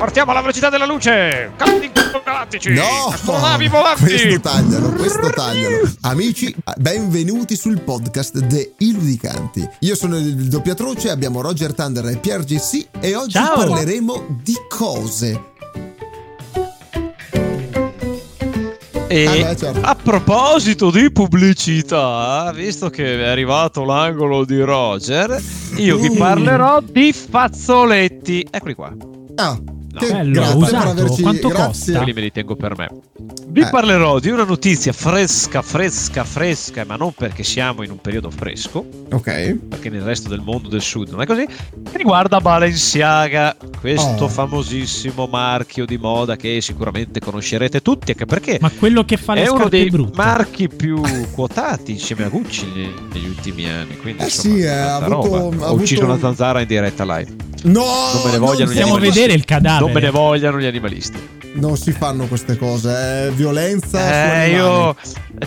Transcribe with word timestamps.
Partiamo 0.00 0.30
alla 0.30 0.40
velocità 0.40 0.70
della 0.70 0.86
luce! 0.86 1.52
Casti 1.56 1.90
galattici! 2.24 2.72
No! 2.72 3.08
Astronavi 3.12 3.68
volanti! 3.68 4.04
Questo 4.04 4.40
taglialo, 4.40 4.92
questo 4.92 5.28
taglialo. 5.30 5.90
Amici, 6.00 6.54
benvenuti 6.78 7.54
sul 7.54 7.82
podcast 7.82 8.46
The 8.46 8.72
Illudicanti. 8.78 9.68
Io 9.80 9.94
sono 9.94 10.16
il 10.16 10.48
doppiatroce, 10.48 11.10
abbiamo 11.10 11.42
Roger 11.42 11.74
Thunder 11.74 12.06
e 12.06 12.16
Pierre 12.16 12.44
GC 12.44 12.86
e 12.98 13.14
oggi 13.14 13.32
Ciao. 13.32 13.56
parleremo 13.56 14.38
di 14.42 14.54
cose. 14.70 15.48
E 19.06 19.26
Ah, 19.26 19.32
beh, 19.32 19.56
certo. 19.56 19.80
a 19.82 19.94
proposito 19.96 20.90
di 20.90 21.12
pubblicità, 21.12 22.50
visto 22.54 22.88
che 22.88 23.20
è 23.20 23.28
arrivato 23.28 23.84
l'angolo 23.84 24.46
di 24.46 24.60
Roger, 24.62 25.38
io 25.76 25.98
vi 25.98 26.08
Uh. 26.08 26.16
parlerò 26.16 26.80
di 26.80 27.12
fazzoletti. 27.12 28.46
Eccoli 28.50 28.74
qua. 28.74 28.94
Ah, 29.34 29.58
che 29.98 30.12
Bello, 30.12 30.32
grazie 30.32 30.56
usato. 30.56 30.76
per 30.94 31.02
averci 31.02 31.22
Quanto 31.22 31.48
grazie. 31.48 31.64
costa? 31.66 31.96
Quelli 31.98 32.12
me 32.12 32.20
li 32.20 32.32
tengo 32.32 32.56
per 32.56 32.76
me. 32.76 32.88
Vi 33.48 33.60
Eh. 33.62 33.68
parlerò 33.70 34.18
di 34.20 34.30
una 34.30 34.44
notizia 34.44 34.92
fresca, 34.92 35.62
fresca, 35.62 36.22
fresca, 36.24 36.84
ma 36.84 36.96
non 36.96 37.12
perché 37.12 37.42
siamo 37.42 37.82
in 37.82 37.90
un 37.90 37.98
periodo 38.00 38.30
fresco, 38.30 38.86
Ok. 39.10 39.54
perché 39.68 39.90
nel 39.90 40.02
resto 40.02 40.28
del 40.28 40.40
mondo 40.40 40.68
del 40.68 40.80
sud 40.82 41.08
non 41.10 41.20
è 41.22 41.26
così, 41.26 41.46
che 41.46 41.96
riguarda 41.96 42.40
Balenciaga, 42.40 43.56
questo 43.80 44.24
Oh. 44.24 44.28
famosissimo 44.28 45.26
marchio 45.26 45.86
di 45.86 45.96
moda 45.96 46.36
che 46.36 46.60
sicuramente 46.60 47.18
conoscerete 47.20 47.80
tutti, 47.80 48.10
anche 48.12 48.26
perché 48.26 48.58
Ma 48.60 48.70
quello 48.70 49.04
che 49.04 49.16
fa 49.16 49.34
le 49.34 49.44
è 49.44 49.48
uno 49.48 49.68
dei 49.68 49.88
brutte. 49.88 50.16
marchi 50.16 50.68
più 50.68 51.00
quotati 51.32 51.92
insieme 51.92 52.24
a 52.24 52.28
Gucci 52.28 52.66
ne- 52.74 52.92
negli 53.12 53.26
ultimi 53.28 53.68
anni. 53.68 53.96
Quindi, 53.96 54.22
Eh 54.22 54.24
insomma, 54.26 54.54
sì, 54.54 54.60
eh, 54.60 54.68
ha 54.68 54.96
avuto- 54.96 55.36
roba. 55.38 55.66
ha 55.66 55.70
Ho 55.70 55.74
ucciso 55.74 56.02
avuto- 56.02 56.16
una 56.16 56.20
zanzara 56.20 56.60
in 56.60 56.66
diretta 56.66 57.04
live. 57.04 57.34
No! 57.62 57.84
Non 57.84 58.22
me 58.24 58.30
ne 58.30 58.38
vogliono 58.38 58.72
gli 58.72 58.80
animalisti. 58.80 59.18
vedere 59.18 59.32
il 59.34 59.44
cadavere. 59.44 59.84
Non 59.84 59.92
me 59.92 60.00
ne 60.00 60.10
vogliano 60.10 60.60
gli 60.60 60.66
animalisti. 60.66 61.18
Non 61.52 61.76
si 61.76 61.90
fanno 61.92 62.26
queste 62.26 62.56
cose, 62.56 63.26
è 63.26 63.30
violenza 63.32 63.98
su 63.98 64.12
Eh, 64.12 64.50
io. 64.50 64.94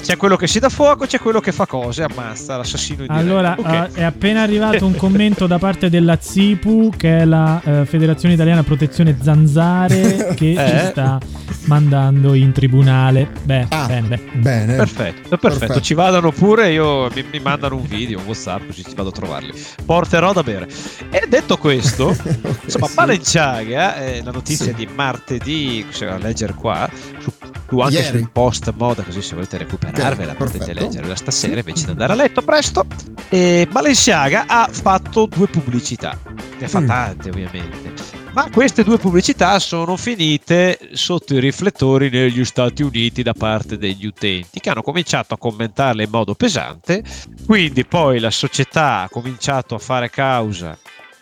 C'è 0.01 0.17
quello 0.17 0.35
che 0.35 0.47
si 0.47 0.59
dà 0.59 0.67
fuoco, 0.69 1.05
c'è 1.05 1.17
quello 1.19 1.39
che 1.39 1.51
fa 1.51 1.65
cose, 1.65 2.03
ammazza 2.03 2.57
l'assassino. 2.57 3.05
Allora, 3.07 3.55
Ok. 3.57 3.67
eh, 3.71 3.89
è 3.99 4.03
appena 4.03 4.41
arrivato 4.41 4.85
un 4.85 4.95
commento 4.95 5.47
da 5.47 5.59
parte 5.59 5.89
della 5.89 6.17
ZIPU, 6.19 6.91
che 6.97 7.19
è 7.19 7.25
la 7.25 7.61
eh, 7.63 7.85
Federazione 7.85 8.33
Italiana 8.33 8.63
Protezione 8.63 9.17
Zanzare, 9.21 10.33
che 10.35 10.51
Eh? 10.51 10.67
ci 10.79 10.85
sta 10.91 11.19
mandando 11.65 12.33
in 12.33 12.51
tribunale. 12.51 13.29
Beh, 13.43 13.67
Ah. 13.69 13.85
bene, 13.87 14.07
beh. 14.07 14.21
Bene. 14.33 14.75
Perfetto, 14.75 15.29
perfetto, 15.29 15.57
Perfetto. 15.59 15.81
ci 15.81 15.93
vadano 15.93 16.31
pure, 16.31 16.71
io 16.71 17.09
mi, 17.13 17.23
mi 17.31 17.39
mandano 17.39 17.75
un 17.77 17.85
video, 17.87 18.19
un 18.19 18.25
WhatsApp, 18.25 18.65
così 18.67 18.83
ci 18.83 18.93
vado 18.95 19.09
a 19.09 19.13
trovarli. 19.13 19.53
Porterò 19.85 20.33
da 20.33 20.43
bere. 20.43 20.67
E 21.09 21.25
detto 21.29 21.55
questo, 21.57 22.07
Ok, 22.07 22.39
insomma, 22.65 22.87
sì. 22.87 22.93
Balenciaga, 22.95 23.95
eh, 24.03 24.21
la 24.23 24.31
notizia 24.31 24.65
Sì. 24.65 24.73
di 24.73 24.87
martedì, 24.93 25.85
se 25.93 26.05
a 26.07 26.17
leggere 26.17 26.53
qua, 26.53 26.89
su, 27.19 27.31
su 27.69 27.79
anche 27.79 27.95
Ieri. 27.95 28.17
sul 28.19 28.29
post 28.31 28.73
moda, 28.77 29.03
così 29.03 29.21
se 29.21 29.35
volete 29.35 29.57
recuperarvela, 29.57 30.31
Ok, 30.31 30.37
potete 30.37 30.57
perfetto. 30.65 30.79
leggerla 30.85 31.15
stasera 31.15 31.59
invece 31.59 31.85
di 31.85 31.91
andare 31.91 32.13
a 32.13 32.15
letto 32.15 32.41
presto. 32.41 32.85
E 33.29 33.67
Balenciaga 33.71 34.45
ha 34.47 34.67
fatto 34.71 35.25
due 35.25 35.47
pubblicità, 35.47 36.17
ne 36.59 36.67
fa 36.67 36.79
Mm. 36.79 36.87
tante 36.87 37.29
ovviamente. 37.29 37.93
Ma 38.33 38.49
queste 38.51 38.83
due 38.83 38.97
pubblicità 38.97 39.59
sono 39.59 39.95
finite 39.95 40.79
sotto 40.93 41.35
i 41.35 41.39
riflettori 41.39 42.09
negli 42.09 42.43
Stati 42.43 42.81
Uniti 42.81 43.21
da 43.21 43.33
parte 43.33 43.77
degli 43.77 44.07
utenti 44.07 44.59
che 44.59 44.71
hanno 44.71 44.81
cominciato 44.81 45.35
a 45.35 45.37
commentarle 45.37 46.03
in 46.05 46.09
modo 46.09 46.33
pesante. 46.33 47.03
Quindi 47.45 47.85
poi 47.85 48.17
la 48.19 48.31
società 48.31 49.01
ha 49.03 49.09
cominciato 49.09 49.75
a 49.75 49.77
fare 49.77 50.09
causa 50.09 50.75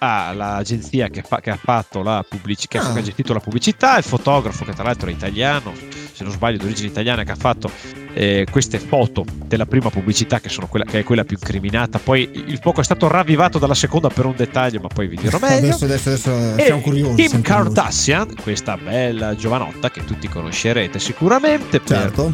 all'agenzia 0.03 1.09
che, 1.09 1.21
fa- 1.21 1.39
che 1.39 1.51
ha 1.51 1.59
fatto 1.61 2.01
la 2.01 2.25
pubblicità, 2.27 2.79
Ah. 2.81 2.93
che 2.93 2.99
ha 2.99 3.03
gestito 3.03 3.33
la 3.33 3.39
pubblicità, 3.39 3.97
il 3.97 4.03
fotografo 4.03 4.65
che 4.65 4.73
tra 4.73 4.83
l'altro 4.83 5.09
è 5.09 5.11
italiano, 5.11 5.73
se 6.13 6.23
non 6.23 6.31
sbaglio 6.33 6.57
di 6.57 6.65
origine 6.65 6.87
italiana, 6.87 7.23
che 7.23 7.31
ha 7.31 7.35
fatto 7.35 7.69
eh, 8.13 8.45
queste 8.51 8.79
foto 8.79 9.23
della 9.45 9.65
prima 9.65 9.89
pubblicità 9.89 10.39
che, 10.39 10.49
sono 10.49 10.67
quella, 10.67 10.85
che 10.85 10.99
è 10.99 11.03
quella 11.03 11.23
più 11.23 11.37
incriminata. 11.39 11.99
Poi 11.99 12.29
il 12.33 12.57
fuoco 12.61 12.81
è 12.81 12.83
stato 12.83 13.07
ravvivato 13.07 13.57
dalla 13.59 13.73
seconda 13.75 14.09
per 14.09 14.25
un 14.25 14.33
dettaglio, 14.35 14.79
ma 14.81 14.87
poi 14.87 15.07
vi 15.07 15.15
dirò 15.17 15.37
meglio. 15.39 15.67
Adesso, 15.75 15.85
adesso, 15.85 16.09
adesso 16.09 16.55
E 16.57 16.63
siamo 16.65 16.81
curiosi. 16.81 17.27
Kim. 17.27 17.41
Kardashian, 17.41 18.35
questa 18.41 18.75
bella 18.77 19.35
giovanotta 19.35 19.89
che 19.91 20.03
tutti 20.03 20.27
conoscerete 20.27 20.99
sicuramente 20.99 21.79
per 21.79 21.97
Certo. 22.01 22.33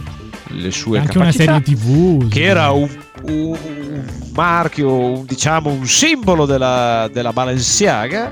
Le 0.50 0.72
sue 0.72 1.00
Anche 1.00 1.18
una 1.18 1.32
capacità, 1.32 1.62
serie 1.62 1.76
TV. 1.76 2.28
che 2.30 2.44
era 2.44 2.72
un, 2.72 2.90
un- 3.24 3.58
un 3.58 4.04
marchio, 4.34 4.94
un, 4.94 5.26
diciamo 5.26 5.70
un 5.70 5.86
simbolo 5.88 6.46
della, 6.46 7.10
della 7.12 7.34
Balenciaga, 7.34 8.32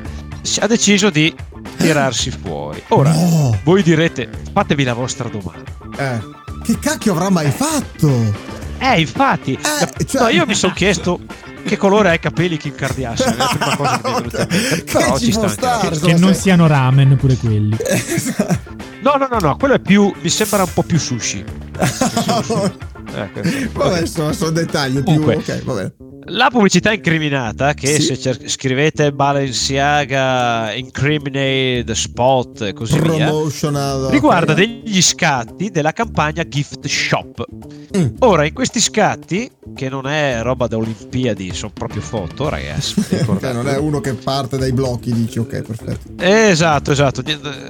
ha 0.59 0.67
deciso 0.67 1.09
di 1.09 1.33
tirarsi 1.77 2.31
fuori. 2.31 2.81
Ora, 2.89 3.11
No. 3.11 3.57
voi 3.63 3.81
direte, 3.83 4.29
fatevi 4.53 4.83
la 4.83 4.93
vostra 4.93 5.27
domanda. 5.29 5.71
Eh, 5.97 6.19
che 6.63 6.79
cacchio 6.79 7.13
avrà 7.13 7.29
mai 7.29 7.49
fatto? 7.51 8.53
Eh, 8.77 8.99
infatti, 8.99 9.53
Eh, 9.53 10.05
cioè- 10.05 10.21
no, 10.23 10.27
io 10.29 10.45
mi 10.45 10.53
sono 10.55 10.73
chiesto 10.73 11.19
che 11.65 11.77
colore 11.77 12.09
ha 12.09 12.13
i 12.13 12.19
capelli 12.19 12.57
Kim 12.57 12.75
Kardashian, 12.75 13.33
è 13.33 13.37
la 13.37 13.47
prima 13.47 13.75
cosa 13.75 13.99
che 13.99 14.09
mi 14.09 14.11
è 14.11 14.17
venuta 14.19 14.41
in 14.41 14.47
mente. 14.49 14.83
Che 14.83 14.91
Però 14.91 15.17
ci 15.17 15.25
ci 15.25 15.31
sta 15.31 15.41
la 15.41 15.47
stare, 15.47 15.99
Che 15.99 16.13
non 16.13 16.33
siano 16.35 16.67
ramen 16.67 17.15
pure 17.17 17.35
quelli. 17.37 17.75
No, 19.01 19.15
no, 19.17 19.27
no, 19.29 19.37
no, 19.39 19.55
quello 19.57 19.75
è 19.75 19.79
più. 19.79 20.13
Mi 20.21 20.29
sembra 20.29 20.63
un 20.63 20.69
po' 20.73 20.83
più 20.83 20.97
sushi. 20.99 21.43
Questo. 23.33 23.79
Vabbè, 23.79 23.99
insomma, 24.01 24.33
sono 24.33 24.51
dettagli 24.51 25.03
più. 25.03 25.03
Comunque. 25.03 25.35
Ok, 25.35 25.63
va 25.63 25.73
bene. 25.73 26.14
La 26.27 26.49
pubblicità 26.49 26.91
incriminata, 26.91 27.73
che 27.75 27.87
Sì. 27.99 28.01
se 28.01 28.17
cer- 28.19 28.47
scrivete 28.47 29.11
Balenciaga 29.11 30.73
Incriminated 30.73 31.91
Spot 31.91 32.61
e 32.61 32.73
così 32.73 32.99
via, 32.99 33.31
riguarda 34.09 34.53
degli 34.53 35.01
scatti 35.01 35.69
della 35.69 35.91
campagna 35.91 36.47
Gift 36.47 36.87
Shop. 36.87 37.45
Mm. 37.95 38.07
Ora, 38.19 38.45
in 38.45 38.53
questi 38.53 38.79
scatti, 38.79 39.49
che 39.75 39.87
non 39.89 40.07
è 40.07 40.39
roba 40.41 40.67
da 40.67 40.77
Olimpiadi, 40.77 41.53
sono 41.53 41.71
proprio 41.73 42.01
foto, 42.01 42.49
ragazzi. 42.49 42.93
Ok, 43.05 43.11
ricordate. 43.19 43.53
non 43.53 43.67
è 43.69 43.77
uno 43.77 43.99
che 44.01 44.13
parte 44.15 44.57
dai 44.57 44.71
blocchi, 44.73 45.13
dici 45.13 45.37
ok, 45.39 45.61
perfetto. 45.61 46.23
Esatto, 46.23 46.91
esatto, 46.91 47.21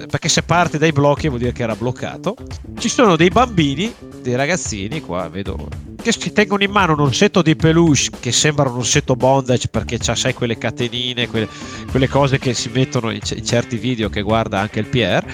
perché 0.10 0.30
se 0.30 0.44
parte 0.44 0.78
dai 0.78 0.92
blocchi 0.94 1.28
vuol 1.28 1.40
dire 1.40 1.52
che 1.52 1.64
era 1.64 1.76
bloccato. 1.76 2.36
Ci 2.80 2.88
sono 2.90 3.16
dei 3.18 3.30
bambini, 3.30 3.94
dei 4.22 4.36
ragazzini, 4.36 5.02
qua 5.02 5.28
vedo, 5.30 5.68
che 6.06 6.12
si 6.12 6.32
tengono 6.32 6.62
in 6.62 6.70
mano 6.70 6.94
un 6.94 7.00
orsetto 7.00 7.42
di 7.42 7.56
peluche 7.56 8.12
che 8.20 8.32
sembra 8.32 8.70
un 8.70 8.78
orsetto 8.78 9.16
bondage 9.16 9.70
perché 9.70 9.98
c'ha, 9.98 10.14
sai, 10.14 10.36
quelle 10.36 10.56
catenine, 10.56 11.28
quelle, 11.28 11.48
quelle 11.90 12.08
cose 12.08 12.38
che 12.38 12.54
si 12.54 12.70
mettono 12.72 13.10
in, 13.10 13.22
in 13.28 13.44
certi 13.44 13.78
video 13.78 14.08
che 14.08 14.22
guarda 14.22 14.60
anche 14.60 14.82
il 14.82 14.86
Pierre. 14.86 15.28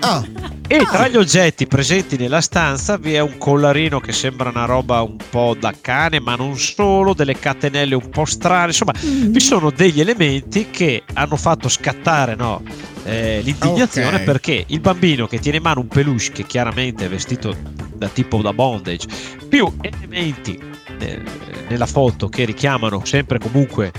Ah, 0.00 0.24
E 0.68 0.78
tra 0.78 1.06
gli 1.06 1.16
oggetti 1.16 1.68
presenti 1.68 2.16
nella 2.16 2.40
stanza 2.40 2.96
vi 2.96 3.14
è 3.14 3.20
un 3.20 3.38
collarino 3.38 4.00
che 4.00 4.10
sembra 4.10 4.48
una 4.50 4.64
roba 4.64 5.00
un 5.00 5.16
po' 5.30 5.56
da 5.58 5.72
cane, 5.80 6.18
ma 6.18 6.34
non 6.34 6.58
solo, 6.58 7.14
delle 7.14 7.38
catenelle 7.38 7.94
un 7.94 8.08
po' 8.08 8.24
strane, 8.24 8.66
insomma, 8.66 8.92
vi 9.00 9.38
sono 9.38 9.70
degli 9.70 10.00
elementi 10.00 10.68
che 10.70 11.04
hanno 11.14 11.36
fatto 11.36 11.68
scattare 11.68 12.34
no, 12.34 12.62
eh, 13.04 13.40
l'indignazione 13.44 14.16
Ok. 14.16 14.22
perché 14.24 14.64
il 14.66 14.80
bambino 14.80 15.28
che 15.28 15.38
tiene 15.38 15.58
in 15.58 15.62
mano 15.62 15.80
un 15.80 15.88
peluche 15.88 16.32
che 16.32 16.44
chiaramente 16.44 17.04
è 17.04 17.08
vestito 17.08 17.54
da 17.94 18.08
tipo 18.08 18.42
da 18.42 18.52
bondage, 18.52 19.06
più 19.48 19.72
elementi 19.80 20.60
eh, 20.98 21.22
nella 21.68 21.86
foto 21.86 22.28
che 22.28 22.44
richiamano 22.44 23.04
sempre 23.04 23.38
comunque 23.38 23.92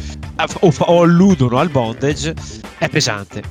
o 0.60 1.02
alludono 1.02 1.60
al 1.60 1.70
bondage, 1.70 2.34
è 2.78 2.90
pesante. 2.90 3.42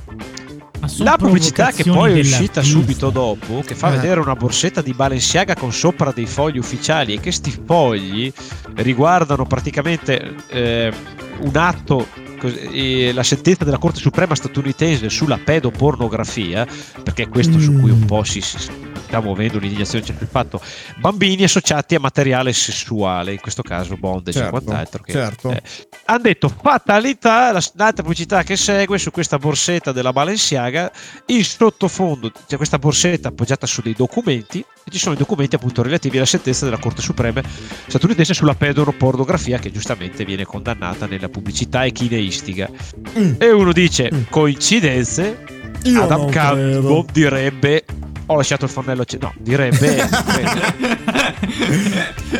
La 0.99 1.17
pubblicità 1.17 1.71
che 1.71 1.83
poi 1.83 2.17
è 2.17 2.19
uscita 2.19 2.61
subito 2.61 3.09
dopo, 3.09 3.61
che 3.65 3.75
fa 3.75 3.89
Eh. 3.89 3.95
vedere 3.97 4.19
una 4.19 4.35
borsetta 4.35 4.81
di 4.81 4.93
Balenciaga 4.93 5.55
con 5.55 5.73
sopra 5.73 6.11
dei 6.11 6.25
fogli 6.25 6.57
ufficiali 6.57 7.13
e 7.13 7.19
che 7.19 7.31
sti 7.31 7.61
fogli 7.65 8.31
riguardano 8.75 9.45
praticamente 9.45 10.35
eh, 10.49 10.91
un 11.39 11.55
atto, 11.55 12.07
la 13.13 13.23
sentenza 13.23 13.63
della 13.63 13.79
Corte 13.79 13.99
Suprema 13.99 14.35
statunitense 14.35 15.09
sulla 15.09 15.39
pedopornografia, 15.43 16.67
perché 17.03 17.23
è 17.23 17.29
questo 17.29 17.59
su 17.59 17.73
cui 17.79 17.89
un 17.89 18.05
po' 18.05 18.23
si, 18.23 18.41
si 18.41 18.57
sta 19.07 19.21
muovendo 19.21 19.57
l'indignazione, 19.57 20.05
cioè 20.05 20.15
il 20.19 20.27
fatto 20.29 20.61
bambini 20.97 21.43
associati 21.43 21.95
a 21.95 21.99
materiale 21.99 22.51
sessuale, 22.53 23.31
in 23.31 23.39
questo 23.39 23.61
caso 23.61 23.95
bondage 23.95 24.37
e 24.37 24.41
certo, 24.41 24.61
quant'altro. 24.61 25.03
Che, 25.03 25.11
certo. 25.11 25.49
eh, 25.51 25.61
hanno 26.05 26.21
detto 26.21 26.49
fatalità, 26.49 27.51
la- 27.51 27.63
l'altra 27.75 28.03
pubblicità 28.03 28.43
che 28.43 28.55
segue 28.57 28.97
su 28.97 29.11
questa 29.11 29.37
borsetta 29.37 29.91
della 29.91 30.11
Balenciaga, 30.13 30.91
in 31.27 31.43
sottofondo 31.43 32.31
c'è 32.47 32.57
questa 32.57 32.77
borsetta 32.77 33.29
appoggiata 33.29 33.65
su 33.65 33.81
dei 33.81 33.93
documenti 33.93 34.59
e 34.59 34.91
ci 34.91 34.99
sono 34.99 35.15
i 35.15 35.17
documenti 35.17 35.55
appunto 35.55 35.81
relativi 35.81 36.17
alla 36.17 36.25
sentenza 36.25 36.65
della 36.65 36.77
Corte 36.77 37.01
Suprema 37.01 37.41
statunitense 37.87 38.33
sulla 38.33 38.55
pedopornografia 38.55 39.57
che 39.59 39.71
giustamente 39.71 40.25
viene 40.25 40.45
condannata 40.45 41.05
nella 41.07 41.29
pubblicità 41.29 41.83
e 41.83 41.91
chi 41.91 42.07
ne 42.09 42.17
istiga. 42.19 42.69
Mm. 43.17 43.33
E 43.39 43.51
uno 43.51 43.71
dice 43.71 44.09
Mm. 44.13 44.21
coincidenze, 44.29 45.43
Io 45.83 46.03
Adam 46.03 46.29
Campbell 46.29 47.05
direbbe 47.11 47.85
ho 48.27 48.35
lasciato 48.35 48.65
il 48.65 48.71
fornello 48.71 49.01
acceso. 49.01 49.23
No, 49.23 49.33
direbbe. 49.37 50.07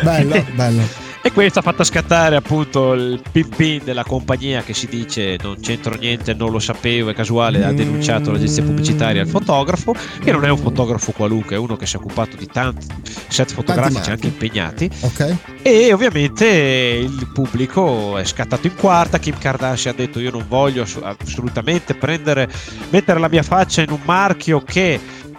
Bello, 0.01 0.45
bello. 0.53 1.05
E 1.27 1.31
questo 1.33 1.59
ha 1.59 1.61
fatto 1.61 1.83
scattare 1.83 2.37
appunto 2.37 2.93
il 2.93 3.21
pin 3.53 3.81
della 3.83 4.05
compagnia 4.05 4.63
che 4.63 4.73
si 4.73 4.87
dice 4.87 5.35
non 5.41 5.59
c'entro 5.59 5.95
niente, 5.95 6.33
non 6.33 6.51
lo 6.51 6.59
sapevo, 6.59 7.09
è 7.09 7.13
casuale, 7.13 7.65
ha 7.65 7.73
denunciato 7.73 8.31
l'agenzia 8.31 8.63
pubblicitaria 8.63 9.23
al 9.23 9.27
fotografo, 9.27 9.93
che 10.23 10.31
non 10.31 10.45
è 10.45 10.49
un 10.49 10.57
fotografo 10.57 11.11
qualunque, 11.11 11.55
è 11.55 11.59
uno 11.59 11.75
che 11.75 11.85
si 11.85 11.97
è 11.97 11.99
occupato 11.99 12.37
di 12.37 12.47
tanti 12.47 12.85
set 13.27 13.51
fotografici 13.51 14.09
anche 14.09 14.27
impegnati. 14.27 14.89
Ok. 15.01 15.35
E 15.63 15.91
ovviamente 15.91 16.45
il 16.45 17.29
pubblico 17.33 18.17
è 18.17 18.23
scattato 18.23 18.67
in 18.67 18.75
quarta, 18.75 19.19
Kim 19.19 19.37
Kardashian 19.37 19.95
ha 19.95 19.97
detto 19.97 20.21
io 20.21 20.31
non 20.31 20.45
voglio 20.47 20.85
assolutamente 21.01 21.93
prendere, 21.93 22.49
mettere 22.89 23.19
la 23.19 23.27
mia 23.27 23.43
faccia 23.43 23.81
in 23.81 23.89
un 23.89 23.99
marchio 24.05 24.61
che 24.61 24.97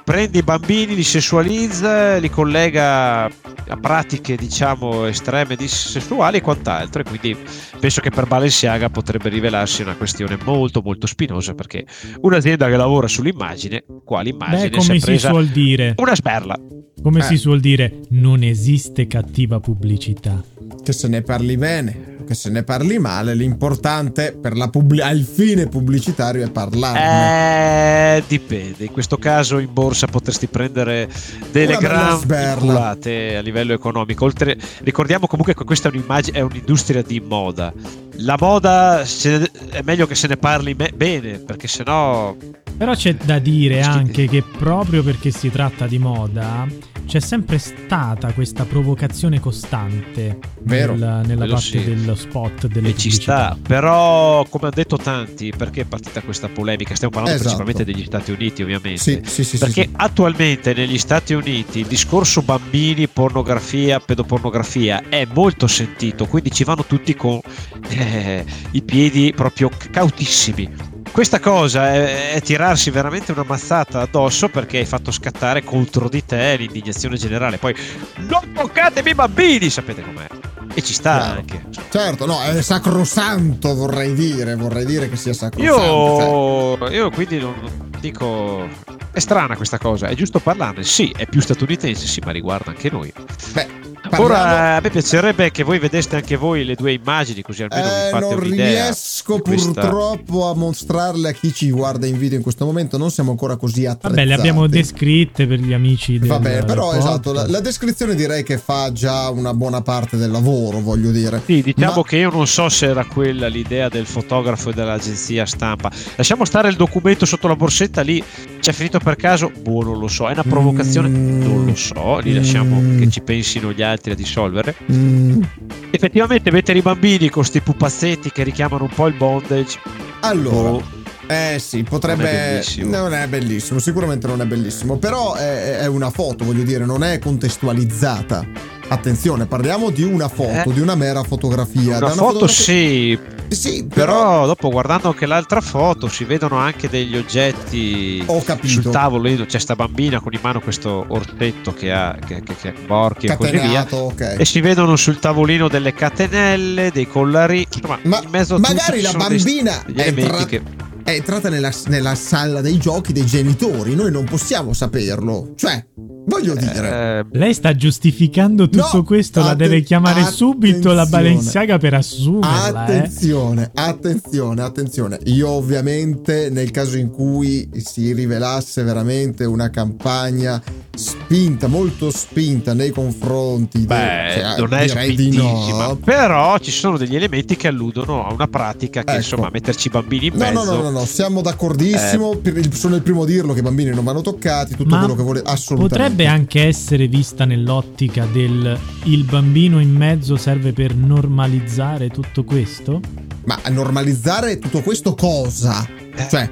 prende 0.09 0.39
i 0.39 0.43
bambini, 0.43 0.95
li 0.95 1.03
sessualizza, 1.03 2.17
li 2.17 2.31
collega 2.31 3.25
a 3.25 3.77
pratiche 3.79 4.37
diciamo 4.37 5.05
estreme 5.05 5.55
di 5.55 5.69
sessuali 5.69 6.39
e 6.39 6.41
quant'altro 6.41 7.03
e 7.03 7.05
quindi 7.05 7.37
penso 7.79 8.01
che 8.01 8.09
per 8.09 8.27
Balenciaga 8.27 8.89
potrebbe 8.89 9.29
rivelarsi 9.29 9.83
una 9.83 9.95
questione 9.97 10.39
molto 10.45 10.81
molto 10.83 11.07
spinosa 11.07 11.53
perché 11.53 11.85
un'azienda 12.23 12.71
che 12.71 12.77
lavora 12.79 13.07
sull'immagine, 13.07 13.85
quale 14.03 14.31
immagine? 14.31 14.71
Beh, 14.71 14.79
come 14.79 14.99
si, 14.99 15.01
si 15.01 15.19
suol 15.19 15.49
dire? 15.49 15.93
una 15.99 16.17
sberla. 16.17 16.59
Come 17.03 17.19
eh. 17.19 17.25
si 17.25 17.37
suol 17.37 17.61
dire 17.61 18.01
non 18.09 18.43
esiste 18.43 19.07
cattiva 19.07 19.61
pubblicità. 19.61 20.43
Che 20.83 20.93
se 20.95 21.07
ne 21.09 21.21
parli 21.21 21.59
bene 21.59 22.17
che 22.29 22.35
se 22.35 22.51
ne 22.51 22.63
parli 22.63 22.99
male, 22.99 23.35
l'importante 23.35 24.37
per 24.39 24.55
la 24.55 24.69
pubblic- 24.69 25.03
al 25.03 25.21
fine 25.21 25.67
pubblicitario 25.67 26.45
è 26.45 26.51
parlarne. 26.51 28.17
Eh, 28.17 28.25
dipende. 28.29 28.85
In 28.85 28.93
questo 28.93 29.17
caso 29.17 29.59
in 29.59 29.73
borsa 29.73 30.07
potresti 30.09 30.47
prendere 30.47 31.09
delle 31.51 31.79
gran 31.79 32.21
culate 32.59 33.37
a 33.37 33.41
livello 33.41 33.73
economico. 33.73 34.27
Oltre, 34.27 34.59
ricordiamo 34.83 35.27
comunque 35.27 35.55
che 35.55 35.65
questa 35.65 35.89
è 35.89 36.33
è 36.33 36.41
un'industria 36.41 37.01
di 37.01 37.19
moda. 37.21 37.73
La 38.17 38.37
moda 38.39 39.01
è 39.01 39.81
meglio 39.83 40.07
che 40.07 40.15
se 40.15 40.27
ne 40.27 40.37
parli 40.37 40.75
me- 40.75 40.93
bene, 40.95 41.39
perché 41.39 41.67
sennò 41.67 42.37
però 42.79 42.95
c'è 42.95 43.15
da 43.15 43.41
dire 43.41 43.83
anche 43.83 44.29
che 44.29 44.43
proprio 44.43 45.03
perché 45.03 45.33
si 45.33 45.51
tratta 45.51 45.89
di 45.89 45.99
moda, 45.99 46.65
c'è 47.07 47.19
sempre 47.19 47.59
stata 47.59 48.33
questa 48.33 48.65
provocazione 48.65 49.41
costante 49.41 50.39
Vero, 50.61 50.95
nel, 50.95 51.23
nella 51.27 51.47
parte 51.47 51.61
sì. 51.61 51.85
dello 51.85 52.15
spot 52.15 52.69
delle 52.69 52.91
e 52.91 52.97
ci 52.97 53.11
sta, 53.11 53.57
però 53.61 54.45
come 54.49 54.67
hanno 54.67 54.75
detto 54.77 54.97
tanti, 54.97 55.53
perché 55.57 55.81
è 55.81 55.85
partita 55.87 56.21
questa 56.21 56.49
polemica? 56.49 56.95
Stiamo 56.95 57.15
parlando 57.15 57.41
esatto. 57.41 57.57
principalmente 57.57 57.91
degli 57.91 58.07
Stati 58.07 58.31
Uniti, 58.31 58.63
ovviamente. 58.63 59.01
Sì, 59.01 59.21
sì, 59.25 59.43
sì, 59.43 59.59
perché 59.59 59.83
sì, 59.85 59.91
attualmente 59.97 60.73
negli 60.73 60.99
Stati 60.99 61.35
Uniti 61.35 61.81
il 61.81 61.87
discorso 61.87 62.43
bambini, 62.43 63.09
pornografia, 63.09 63.99
pedopornografia 63.99 65.09
è 65.09 65.27
molto 65.35 65.67
sentito, 65.67 66.27
quindi 66.27 66.53
ci 66.53 66.63
vanno 66.63 66.85
tutti 66.85 67.17
con 67.17 67.41
eh, 67.89 68.45
i 68.71 68.83
piedi 68.83 69.33
proprio 69.35 69.69
cautissimi 69.91 70.88
questa 71.19 71.41
cosa 71.41 71.93
è, 71.93 72.35
è, 72.35 72.41
tirarsi 72.41 72.91
veramente 72.91 73.33
una 73.33 73.43
mazzata 73.43 74.03
addosso 74.03 74.49
perché 74.49 74.79
hai 74.79 74.85
fatto 74.85 75.11
scattare 75.11 75.65
contro 75.65 76.09
di 76.09 76.25
te 76.25 76.55
l'indignazione 76.55 77.17
generale. 77.17 77.59
Poi 77.59 77.75
non 78.19 78.53
toccatemi 78.55 79.11
i 79.11 79.15
bambini, 79.17 79.69
sapete 79.69 80.01
com'è. 80.01 80.29
E 80.75 80.81
ci 80.81 80.93
sta 80.93 81.19
Chiaro. 81.19 81.39
anche. 81.41 81.65
Certo, 81.91 82.25
no, 82.25 82.41
è 82.41 82.63
sacrosanto 82.63 83.75
vorrei 83.75 84.15
dire, 84.15 84.55
vorrei 84.55 84.85
dire 84.85 85.09
che 85.09 85.17
sia 85.17 85.33
sacrosanto. 85.33 85.83
Io, 85.83 86.79
cioè. 86.79 86.95
io 86.95 87.11
quindi 87.11 87.41
non 87.41 87.91
dico... 87.99 88.69
È 89.11 89.19
strana 89.19 89.57
questa 89.57 89.79
cosa, 89.79 90.07
è 90.07 90.15
giusto 90.15 90.39
parlarne? 90.39 90.85
Sì, 90.85 91.13
è 91.17 91.27
più 91.27 91.41
statunitense, 91.41 92.07
sì, 92.07 92.21
ma 92.25 92.31
riguarda 92.31 92.71
anche 92.71 92.91
noi. 92.93 93.13
Beh, 93.51 93.88
Parliamo... 94.23 94.43
Ora 94.43 94.77
a 94.77 94.81
me 94.81 94.91
piacerebbe 94.91 95.51
che 95.51 95.63
voi 95.63 95.79
vedeste 95.79 96.17
anche 96.17 96.37
voi 96.37 96.65
le 96.65 96.75
due 96.75 96.93
immagini, 96.93 97.43
così 97.43 97.63
almeno 97.63 97.87
eh, 97.87 98.05
vi 98.05 98.11
fate 98.11 98.35
non 98.35 98.45
un'idea. 98.45 98.65
Non 98.65 98.75
riesco 98.75 99.39
purtroppo 99.39 100.51
a 100.51 100.55
mostrarle 100.55 101.29
a 101.29 101.33
chi 101.33 101.53
ci 101.53 101.71
guarda 101.71 102.07
in 102.07 102.19
video 102.19 102.37
in 102.37 102.43
questo 102.43 102.65
momento, 102.65 102.99
non 102.99 103.11
siamo 103.11 103.31
ancora 103.31 103.57
così 103.57 103.87
attrezzati. 103.87 104.15
Vabbè, 104.15 104.27
le 104.27 104.35
abbiamo 104.35 104.67
descritte 104.67 105.47
per 105.47 105.61
gli 105.61 105.73
amici 105.73 106.19
del 106.19 106.29
Vabbè, 106.29 106.65
però 106.65 106.95
esatto, 106.95 107.33
la, 107.33 107.47
la, 107.47 107.61
descrizione 107.61 108.15
direi 108.15 108.43
che 108.43 108.59
fa 108.59 108.93
già 108.93 109.29
una 109.31 109.55
buona 109.55 109.83
parte 109.83 110.17
del 110.17 110.31
lavoro, 110.31 110.81
voglio 110.81 111.11
dire. 111.11 111.41
Sì, 111.45 111.63
diciamo 111.63 111.97
Ma... 111.97 112.05
che 112.05 112.17
io 112.17 112.31
non 112.31 112.47
so 112.47 112.69
se 112.69 112.87
era 112.87 113.05
quella 113.05 113.47
l'idea 113.47 113.89
del 113.89 114.07
fotografo 114.07 114.71
e 114.71 114.73
dell'agenzia 114.73 115.47
stampa. 115.47 115.91
Lasciamo 116.17 116.45
stare 116.45 116.69
il 116.69 116.77
documento 116.77 117.27
sotto 117.27 117.49
la 117.49 117.57
borsetta 117.57 118.03
lì, 118.03 118.23
ci 118.61 118.71
è 118.71 118.73
finito 118.73 118.99
per 118.99 119.17
caso? 119.17 119.51
Boh, 119.63 119.83
non 119.83 119.99
lo 119.99 120.09
so, 120.09 120.29
è 120.29 120.33
una 120.33 120.43
provocazione? 120.43 121.09
Mm. 121.09 121.43
Non 121.43 121.67
lo 121.67 121.75
so, 121.75 122.19
li 122.19 122.35
lasciamo 122.35 122.81
mm. 122.81 122.99
che 122.99 123.11
ci 123.11 123.21
pensino 123.21 123.73
gli 123.73 123.83
altri 123.83 124.08
a 124.13 124.17
dissolvere. 124.17 124.75
Mm. 124.91 125.43
Effettivamente 125.91 126.51
mettere 126.51 126.79
i 126.79 126.83
bambini 126.83 127.29
con 127.29 127.43
questi 127.43 127.61
pupazzetti 127.61 128.31
che 128.31 128.43
richiamano 128.43 128.85
un 128.85 128.91
po' 128.91 129.07
il 129.07 129.15
bondage. 129.15 129.79
Allora. 130.21 130.71
Oh, 130.71 130.83
eh 131.27 131.59
sì, 131.59 131.83
potrebbe. 131.83 132.23
Non 132.23 132.33
è 132.33 132.51
bellissimo. 132.51 132.91
Non 132.91 133.15
è 133.15 133.27
bellissimo, 133.29 133.79
sicuramente 133.79 134.27
non 134.27 134.41
è 134.41 134.47
bellissimo. 134.47 134.97
Però 134.97 135.35
è, 135.35 135.79
è 135.79 135.87
una 135.87 136.11
foto, 136.11 136.45
voglio 136.45 136.63
dire, 136.63 136.85
non 136.85 137.05
è 137.05 137.19
contestualizzata. 137.19 138.47
Attenzione, 138.89 139.45
parliamo 139.47 139.91
di 139.91 140.03
una 140.03 140.29
foto, 140.29 140.71
eh, 140.71 140.73
di 140.73 140.81
una 140.81 140.95
mera 140.95 141.23
fotografia. 141.23 141.99
Una, 141.99 142.07
una 142.07 142.15
foto 142.15 142.47
fotografia... 142.47 142.65
sì, 142.65 143.19
sì 143.49 143.87
però... 143.87 144.13
però... 144.13 144.47
dopo 144.47 144.71
guardando 144.71 145.09
anche 145.09 145.27
l'altra 145.27 145.61
foto 145.61 146.09
si 146.09 146.25
vedono 146.25 146.57
anche 146.57 146.89
degli 146.89 147.15
oggetti 147.15 148.23
Ho 148.27 148.43
capito. 148.43 148.81
sul 148.81 148.91
tavolo. 148.91 149.29
C'è 149.45 149.59
sta 149.59 149.77
bambina 149.77 150.21
con 150.21 150.33
in 150.33 150.41
mano 150.43 150.61
questo 150.61 151.05
orsetto 151.09 151.75
che 151.75 151.93
ha, 151.93 152.17
che, 152.25 152.43
che, 152.43 152.57
che 152.57 152.69
ha 152.69 152.75
borchi 152.87 153.27
e 153.27 153.37
così 153.37 153.59
via. 153.59 153.87
Okay. 153.89 154.39
E 154.39 154.45
si 154.47 154.61
vedono 154.61 154.97
sul 154.97 155.19
tavolino 155.19 155.69
delle 155.69 155.93
catenelle, 155.93 156.91
dei 156.91 157.07
collari. 157.07 157.67
Insomma, 157.71 157.99
Ma 158.05 158.23
in 158.23 158.31
mezzo 158.31 158.55
a 158.55 158.59
magari 158.59 159.03
la 159.03 159.13
bambina 159.13 159.83
dei, 159.85 159.95
degli 159.95 160.01
elementi 160.01 160.31
tra... 160.31 160.47
che 160.47 160.63
è 161.05 161.11
entrata 161.11 161.49
nella, 161.51 161.73
nella, 161.87 162.15
sala 162.15 162.63
dei 162.63 162.79
giochi 162.79 163.13
dei 163.13 163.27
genitori. 163.27 163.95
Noi 163.95 164.11
non 164.11 164.25
possiamo 164.25 164.73
saperlo. 164.73 165.53
Cioè, 165.57 165.85
voglio 166.29 166.55
eh, 166.55 166.59
dire. 166.59 167.27
Lei 167.33 167.55
sta 167.55 167.75
giustificando 167.75 168.69
tutto 168.69 168.99
no, 168.99 169.03
questo. 169.03 169.41
La 169.41 169.55
deve 169.55 169.83
chiamare 169.83 170.25
subito 170.25 170.93
la 170.93 171.07
Balenciaga 171.07 171.79
per 171.79 171.95
assumerla. 171.95 172.87
Eh. 172.87 172.97
Attenzione, 172.99 173.63
eh. 173.65 173.71
attenzione, 173.81 174.63
attenzione. 174.63 175.19
Io, 175.25 175.49
ovviamente, 175.49 176.51
nel 176.51 176.71
caso 176.71 176.97
in 176.97 177.11
cui 177.11 177.69
si 177.77 178.13
rivelasse 178.13 178.83
veramente 178.83 179.45
una 179.45 179.71
campagna 179.71 180.63
spinta, 180.99 181.69
molto 181.69 182.11
spinta 182.11 182.75
nei 182.75 182.91
confronti 182.91 183.79
Beh, 183.79 183.95
de, 183.95 184.41
cioè, 184.41 184.59
non 184.59 184.75
è 184.75 184.89
spintissima, 184.89 185.87
no. 185.87 185.97
però 185.97 186.59
ci 186.59 186.73
sono 186.73 186.99
degli 186.99 187.15
elementi 187.15 187.57
che 187.57 187.69
alludono 187.69 188.27
a 188.27 188.33
una 188.33 188.49
pratica 188.49 189.05
che 189.05 189.11
ecco. 189.11 189.21
insomma 189.21 189.49
metterci 189.53 189.87
i 189.87 189.91
bambini 189.91 190.27
in 190.27 190.35
mezzo 190.35 190.65
no 190.65 190.75
no 190.75 190.83
no 190.83 190.91
no, 190.91 191.05
siamo 191.05 191.41
d'accordissimo 191.41 192.41
eh. 192.43 192.71
sono 192.73 192.97
il 192.97 193.03
primo 193.03 193.23
a 193.23 193.27
dirlo 193.27 193.53
che 193.53 193.61
i 193.61 193.63
bambini 193.63 193.91
non 193.91 194.03
vanno 194.03 194.23
toccati 194.23 194.75
tutto 194.75 194.89
Ma 194.89 194.99
quello 194.99 195.15
che 195.15 195.23
vuole 195.23 195.43
assolutamente 195.45 195.95
potrebbe 195.95 196.18
anche 196.27 196.65
essere 196.65 197.09
vista 197.09 197.45
nell'ottica 197.45 198.27
del 198.27 198.79
il 199.05 199.25
bambino 199.25 199.81
in 199.81 199.95
mezzo 199.95 200.37
serve 200.37 200.73
per 200.73 200.95
normalizzare 200.95 202.09
tutto 202.09 202.45
questo 202.45 203.01
ma 203.49 203.59
normalizzare 203.71 204.59
tutto 204.59 204.83
questo 204.83 205.15
cosa? 205.15 205.87
Eh. 206.15 206.29
Cioè, 206.29 206.49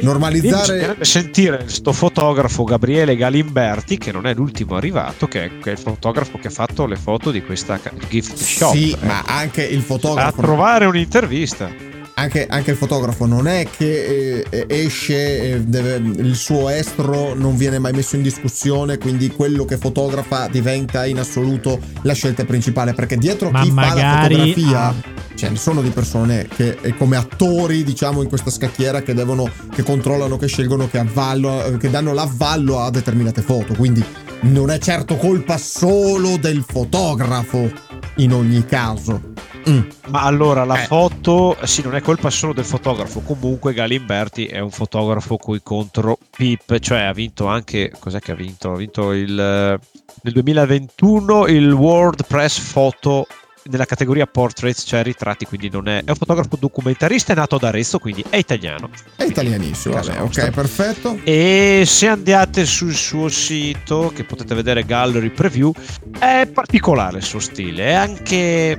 normalizzare 0.00 0.96
sentire 1.04 1.58
questo 1.58 1.92
fotografo 1.92 2.64
Gabriele 2.64 3.14
Galimberti 3.14 3.96
che 3.96 4.10
non 4.10 4.26
è 4.26 4.34
l'ultimo 4.34 4.74
arrivato 4.74 5.28
che 5.28 5.44
è, 5.44 5.50
che 5.60 5.70
è, 5.70 5.72
il 5.72 5.78
fotografo 5.78 6.38
che 6.38 6.48
ha 6.48 6.50
fatto 6.50 6.86
le 6.86 6.96
foto 6.96 7.30
di 7.30 7.42
questa 7.42 7.78
gift 8.08 8.36
shop 8.36 8.74
sì 8.74 8.90
eh. 8.90 9.06
ma 9.06 9.22
anche 9.24 9.62
il 9.62 9.82
fotografo 9.82 10.40
a 10.40 10.42
trovare 10.42 10.86
un'intervista 10.86 11.70
anche, 12.14 12.46
anche, 12.46 12.72
il 12.72 12.76
fotografo 12.76 13.26
non 13.26 13.46
è 13.46 13.66
che 13.74 14.44
eh, 14.48 14.66
esce, 14.68 15.54
eh, 15.54 15.60
deve, 15.60 15.96
il 15.96 16.34
suo 16.34 16.68
estro 16.68 17.34
non 17.34 17.56
viene 17.56 17.78
mai 17.78 17.92
messo 17.92 18.16
in 18.16 18.22
discussione, 18.22 18.98
quindi 18.98 19.30
quello 19.30 19.64
che 19.64 19.78
fotografa 19.78 20.48
diventa 20.48 21.06
in 21.06 21.18
assoluto 21.18 21.80
la 22.02 22.12
scelta 22.12 22.44
principale, 22.44 22.92
perché 22.92 23.16
dietro 23.16 23.50
Ma 23.50 23.62
chi 23.62 23.70
magari, 23.70 24.00
fa 24.00 24.04
la 24.04 24.22
fotografia 24.22 24.80
ah. 24.80 24.94
ce 25.34 25.48
ne 25.48 25.56
sono 25.56 25.80
di 25.80 25.90
persone 25.90 26.46
che 26.48 26.76
come 26.98 27.16
attori, 27.16 27.82
diciamo, 27.82 28.22
in 28.22 28.28
questa 28.28 28.50
scacchiera 28.50 29.02
che 29.02 29.14
devono, 29.14 29.50
che 29.74 29.82
controllano, 29.82 30.36
che 30.36 30.46
scelgono, 30.46 30.88
che, 30.88 30.98
avvallo, 30.98 31.76
che 31.78 31.90
danno 31.90 32.12
l'avvallo 32.12 32.80
a 32.80 32.90
determinate 32.90 33.42
foto, 33.42 33.74
quindi 33.74 34.04
non 34.42 34.70
è 34.70 34.78
certo 34.78 35.16
colpa 35.16 35.56
solo 35.56 36.36
del 36.36 36.64
fotografo 36.66 37.70
in 38.16 38.32
ogni 38.32 38.64
caso. 38.66 39.31
Mm. 39.68 39.80
Ma 40.08 40.22
allora 40.22 40.64
la 40.64 40.82
eh. 40.82 40.86
foto, 40.86 41.56
sì, 41.64 41.82
non 41.82 41.94
è 41.94 42.00
colpa 42.00 42.30
solo 42.30 42.52
del 42.52 42.64
fotografo. 42.64 43.20
Comunque, 43.20 43.72
Galimberti 43.72 44.46
è 44.46 44.58
un 44.58 44.70
fotografo 44.70 45.36
coi 45.36 45.60
contro 45.62 46.18
Pip, 46.34 46.78
cioè 46.78 47.00
ha 47.00 47.12
vinto 47.12 47.46
anche. 47.46 47.92
Cos'è 47.98 48.20
che 48.20 48.32
ha 48.32 48.36
vinto? 48.36 48.72
Ha 48.72 48.76
vinto 48.76 49.12
il, 49.12 49.34
nel 49.34 50.32
2021 50.32 51.46
il 51.46 51.72
World 51.72 52.26
Press 52.26 52.58
Photo 52.72 53.26
nella 53.64 53.84
categoria 53.84 54.26
portraits, 54.26 54.84
cioè 54.86 55.02
ritratti, 55.02 55.44
quindi 55.44 55.68
non 55.70 55.88
è, 55.88 56.02
è 56.04 56.10
un 56.10 56.16
fotografo 56.16 56.56
documentarista, 56.58 57.32
è 57.32 57.36
nato 57.36 57.56
ad 57.56 57.64
Arezzo, 57.64 57.98
quindi 57.98 58.24
è 58.28 58.36
italiano. 58.36 58.90
È 59.14 59.24
italianissimo, 59.24 59.94
vabbè, 59.94 60.20
ok, 60.22 60.50
perfetto. 60.50 61.18
E 61.22 61.84
se 61.86 62.08
andate 62.08 62.64
sul 62.66 62.94
suo 62.94 63.28
sito, 63.28 64.10
che 64.14 64.24
potete 64.24 64.54
vedere 64.54 64.84
Gallery 64.84 65.30
Preview, 65.30 65.72
È 66.18 66.48
particolare 66.52 67.18
il 67.18 67.24
suo 67.24 67.40
stile, 67.40 67.86
è 67.86 67.92
anche 67.92 68.78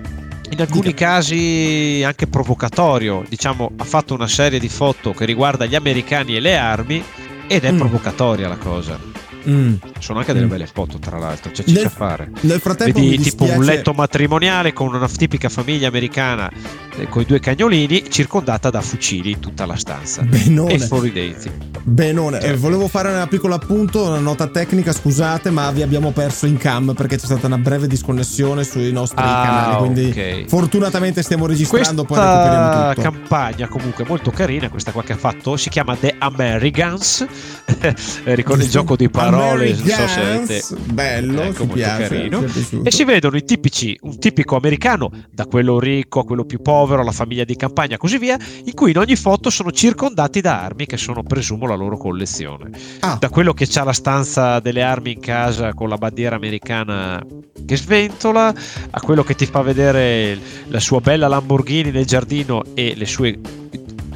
in 0.54 0.62
alcuni 0.62 0.94
casi 0.94 2.02
anche 2.06 2.28
provocatorio. 2.28 3.24
Diciamo, 3.28 3.72
ha 3.76 3.84
fatto 3.84 4.14
una 4.14 4.28
serie 4.28 4.60
di 4.60 4.70
foto 4.70 5.12
che 5.12 5.26
riguarda 5.26 5.66
gli 5.66 5.76
americani 5.76 6.36
e 6.36 6.40
le 6.40 6.58
armi 6.58 7.04
ed 7.48 7.64
è 7.64 7.72
mm. 7.72 7.78
provocatoria 7.78 8.48
la 8.48 8.58
cosa. 8.58 9.13
Mm. 9.50 9.76
Sono 10.00 10.20
anche 10.20 10.34
delle 10.34 10.46
mm. 10.46 10.50
belle 10.50 10.68
foto, 10.68 11.00
tra 11.00 11.18
l'altro, 11.18 11.52
c'è 11.52 11.64
nel, 11.68 11.84
da 11.84 11.90
fare. 11.90 12.30
Nel 12.42 12.60
frattempo, 12.60 13.00
vedi 13.00 13.18
tipo 13.20 13.44
un 13.44 13.64
letto 13.64 13.94
matrimoniale 13.94 14.74
con 14.74 14.94
una 14.94 15.08
tipica 15.08 15.50
famiglia 15.50 15.88
americana 15.88 16.50
eh, 16.98 17.10
con 17.10 17.22
i 17.22 17.26
due 17.26 17.40
cagnolini, 17.40 18.10
circondata 18.10 18.70
da 18.70 18.82
fucili 18.82 19.40
tutta 19.40 19.66
la 19.66 19.76
stanza 19.76 20.22
Benone. 20.22 20.74
e 20.74 20.80
sorridenti. 20.80 21.52
Benone, 21.86 22.40
cioè. 22.40 22.52
eh, 22.52 22.56
volevo 22.56 22.88
fare 22.88 23.12
un 23.12 23.26
piccolo 23.28 23.56
appunto, 23.56 24.04
una 24.04 24.20
nota 24.20 24.48
tecnica, 24.48 24.94
scusate, 24.94 25.50
ma 25.50 25.70
vi 25.72 25.82
abbiamo 25.82 26.12
perso 26.12 26.46
in 26.46 26.58
cam 26.58 26.94
perché 26.94 27.18
c'è 27.18 27.26
stata 27.26 27.48
una 27.48 27.58
breve 27.58 27.88
disconnessione 27.88 28.64
sui 28.64 28.92
nostri 28.92 29.22
ah, 29.22 29.44
canali. 29.44 29.78
Quindi, 29.78 30.10
okay. 30.10 30.48
fortunatamente 30.48 31.22
stiamo 31.22 31.46
registrando. 31.46 32.06
Questa 32.06 32.24
poi 32.24 32.34
recuperiamo 32.34 32.94
tutto. 32.94 33.02
campagna, 33.02 33.68
comunque, 33.68 34.06
molto 34.08 34.32
carina. 34.32 34.70
Questa 34.70 34.92
qua 34.92 35.04
che 35.04 35.14
ha 35.14 35.18
fatto 35.18 35.58
si 35.58 35.70
chiama 35.70 35.96
The 35.98 36.16
Americans. 36.18 37.26
Ricordi 38.24 38.64
il 38.64 38.70
gioco 38.70 38.96
di 38.96 39.10
parole 39.10 39.33
parole, 39.36 39.74
non 39.74 39.88
so 39.88 40.08
se 40.08 40.20
avete... 40.20 40.64
bello, 40.94 41.42
ecco, 41.42 41.66
piace, 41.68 42.08
carino. 42.08 42.44
E 42.84 42.92
si 42.92 43.04
vedono 43.04 43.38
i 43.38 43.44
tipici, 43.44 43.98
un 44.02 44.18
tipico 44.20 44.56
americano, 44.56 45.12
da 45.32 45.46
quello 45.46 45.80
ricco 45.80 46.20
a 46.20 46.26
quello 46.26 46.46
più 46.46 46.62
povero, 46.62 47.02
alla 47.02 47.12
famiglia 47.12 47.44
di 47.44 47.56
campagna, 47.56 47.98
così 47.98 48.18
via, 48.18 48.38
in 48.64 48.74
cui 48.74 48.92
in 48.92 48.98
ogni 48.98 49.16
foto 49.16 49.50
sono 49.50 49.72
circondati 49.72 50.42
da 50.42 50.62
armi 50.62 50.86
che 50.86 50.98
sono, 50.98 51.24
presumo, 51.24 51.68
la 51.68 51.76
loro 51.76 51.98
collezione. 51.98 52.72
Ah. 53.00 53.18
Da 53.20 53.30
quello 53.30 53.54
che 53.54 53.68
ha 53.74 53.84
la 53.84 53.94
stanza 53.94 54.60
delle 54.60 54.82
armi 54.82 55.14
in 55.14 55.20
casa 55.20 55.74
con 55.74 55.90
la 55.90 55.98
bandiera 55.98 56.36
americana 56.36 57.24
che 57.66 57.78
sventola, 57.78 58.54
a 58.90 59.02
quello 59.02 59.24
che 59.24 59.36
ti 59.36 59.46
fa 59.46 59.62
vedere 59.62 60.38
la 60.68 60.80
sua 60.80 61.00
bella 61.00 61.28
Lamborghini 61.28 61.92
nel 61.92 62.06
giardino 62.06 62.64
e 62.74 62.94
le 62.96 63.06
sue 63.06 63.40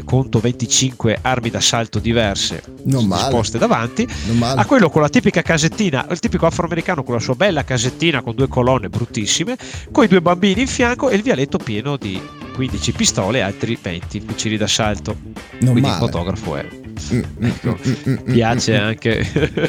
conto 0.07 0.39
25 0.39 1.19
armi 1.21 1.49
d'assalto 1.49 1.99
diverse 1.99 2.63
disposte 2.81 3.57
davanti, 3.57 4.07
a 4.41 4.65
quello 4.65 4.89
con 4.89 5.01
la 5.01 5.09
tipica 5.09 5.41
casettina, 5.41 6.07
il 6.09 6.19
tipico 6.19 6.45
afroamericano 6.45 7.03
con 7.03 7.13
la 7.13 7.19
sua 7.19 7.35
bella 7.35 7.65
casettina 7.65 8.21
con 8.21 8.33
due 8.33 8.47
colonne 8.47 8.87
bruttissime, 8.87 9.57
con 9.91 10.05
i 10.05 10.07
due 10.07 10.21
bambini 10.21 10.61
in 10.61 10.67
fianco 10.67 11.09
e 11.09 11.15
il 11.17 11.23
vialetto 11.23 11.57
pieno 11.57 11.97
di 11.97 12.21
15 12.53 12.91
pistole 12.93 13.39
e 13.39 13.41
altri 13.41 13.77
20 13.79 14.21
fucili 14.21 14.55
d'assalto. 14.55 15.17
Non 15.59 15.71
Quindi 15.71 15.81
male. 15.81 15.93
il 15.93 15.99
fotografo 15.99 16.55
è 16.55 16.86
ecco, 17.39 17.77
piace 18.25 18.75
anche 18.75 19.25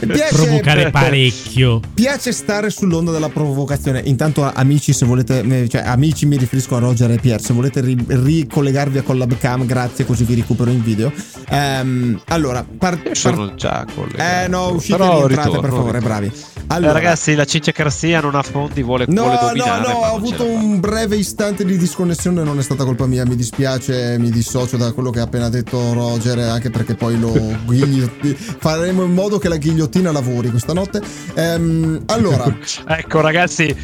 piace 0.07 0.35
provocare 0.35 0.91
parecchio. 0.91 1.81
Piace 1.95 2.33
stare 2.33 2.71
sull'onda 2.71 3.11
della 3.13 3.29
provocazione. 3.29 4.01
Intanto, 4.05 4.43
amici, 4.53 4.93
se 4.93 5.07
volete, 5.07 5.69
cioè, 5.69 5.83
amici, 5.83 6.27
mi 6.27 6.37
riferisco 6.37 6.77
a 6.77 6.79
Roger 6.81 7.11
e 7.11 7.19
Pier. 7.19 7.41
Se 7.41 7.53
volete 7.53 7.81
ri- 7.81 8.05
ricollegarvi 8.07 8.99
a 8.99 9.03
Collabcam, 9.03 9.67
grazie, 9.67 10.05
così 10.05 10.25
vi 10.25 10.35
recupero 10.35 10.71
in 10.71 10.83
video. 10.83 11.13
Um, 11.51 12.21
allora, 12.27 12.65
par- 12.79 13.01
par- 13.03 13.17
sono 13.17 13.55
già 13.55 13.87
collegato. 13.95 14.45
Eh, 14.45 14.49
no, 14.49 14.71
uscite 14.73 15.03
e 15.03 15.07
rientrate, 15.07 15.59
per 15.59 15.71
favore, 15.71 16.01
bravi. 16.01 16.33
Allora, 16.71 16.91
eh, 16.91 16.95
ragazzi, 16.95 17.35
la 17.35 17.47
ciccia 17.47 17.73
non 18.21 18.35
ha 18.35 18.43
fondi, 18.43 18.83
vuole, 18.83 19.07
no, 19.09 19.23
vuole 19.23 19.39
dominare. 19.41 19.81
No, 19.81 19.89
no, 19.89 19.95
ho 20.01 20.17
avuto 20.17 20.45
un 20.45 20.81
breve 20.81 21.17
istante 21.17 21.65
di 21.65 21.79
disconnessione, 21.79 22.43
non 22.43 22.59
è 22.59 22.63
stata 22.63 22.85
colpa 22.85 23.07
mia, 23.07 23.25
mi 23.25 23.37
dispiace, 23.37 24.19
mi 24.19 24.31
dissocio 24.31 24.77
da 24.77 24.93
quello 24.93 25.11
che 25.11 25.21
ha 25.21 25.23
appena 25.23 25.49
detto 25.49 25.95
Roger, 25.95 26.39
anche 26.41 26.69
perché 26.69 26.95
poi 26.95 27.19
lo 27.19 27.33
ghigliotti- 27.65 28.35
faremo 28.35 29.03
in 29.03 29.15
modo 29.15 29.39
che 29.39 29.49
la 29.49 29.57
ghigliottina 29.57 30.13
lavori 30.13 30.51
questa 30.51 30.75
notte. 30.75 31.01
Ehm, 31.35 32.03
allora, 32.07 32.45
ecco 32.87 33.21
ragazzi, 33.23 33.65
eh. 33.65 33.75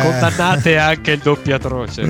condannate 0.00 0.76
anche 0.76 1.12
il 1.12 1.20
doppio 1.20 1.54
atroce. 1.54 2.02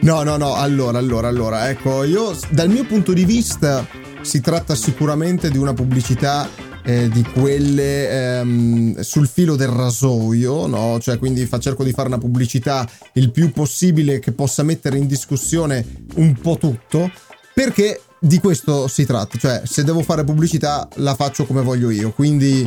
No, 0.00 0.22
no, 0.24 0.36
no, 0.36 0.54
allora, 0.54 0.98
allora, 0.98 1.28
allora, 1.28 1.68
ecco, 1.68 2.02
io 2.02 2.36
dal 2.48 2.68
mio 2.68 2.84
punto 2.84 3.12
di 3.12 3.24
vista 3.24 3.86
si 4.22 4.40
tratta 4.40 4.74
sicuramente 4.74 5.50
di 5.50 5.58
una 5.58 5.72
pubblicità 5.72 6.48
eh, 6.88 7.10
di 7.10 7.22
quelle 7.22 8.38
ehm, 8.38 9.00
sul 9.00 9.28
filo 9.28 9.56
del 9.56 9.68
rasoio, 9.68 10.66
no? 10.66 10.98
Cioè, 10.98 11.18
quindi 11.18 11.44
fa, 11.44 11.58
cerco 11.58 11.84
di 11.84 11.92
fare 11.92 12.08
una 12.08 12.16
pubblicità 12.16 12.88
il 13.12 13.30
più 13.30 13.52
possibile 13.52 14.20
che 14.20 14.32
possa 14.32 14.62
mettere 14.62 14.96
in 14.96 15.06
discussione 15.06 15.84
un 16.14 16.32
po' 16.40 16.56
tutto, 16.56 17.10
perché 17.52 18.00
di 18.20 18.38
questo 18.38 18.88
si 18.88 19.06
tratta, 19.06 19.38
cioè 19.38 19.62
se 19.64 19.84
devo 19.84 20.02
fare 20.02 20.24
pubblicità 20.24 20.88
la 20.96 21.14
faccio 21.14 21.44
come 21.44 21.62
voglio 21.62 21.90
io, 21.90 22.10
quindi 22.10 22.66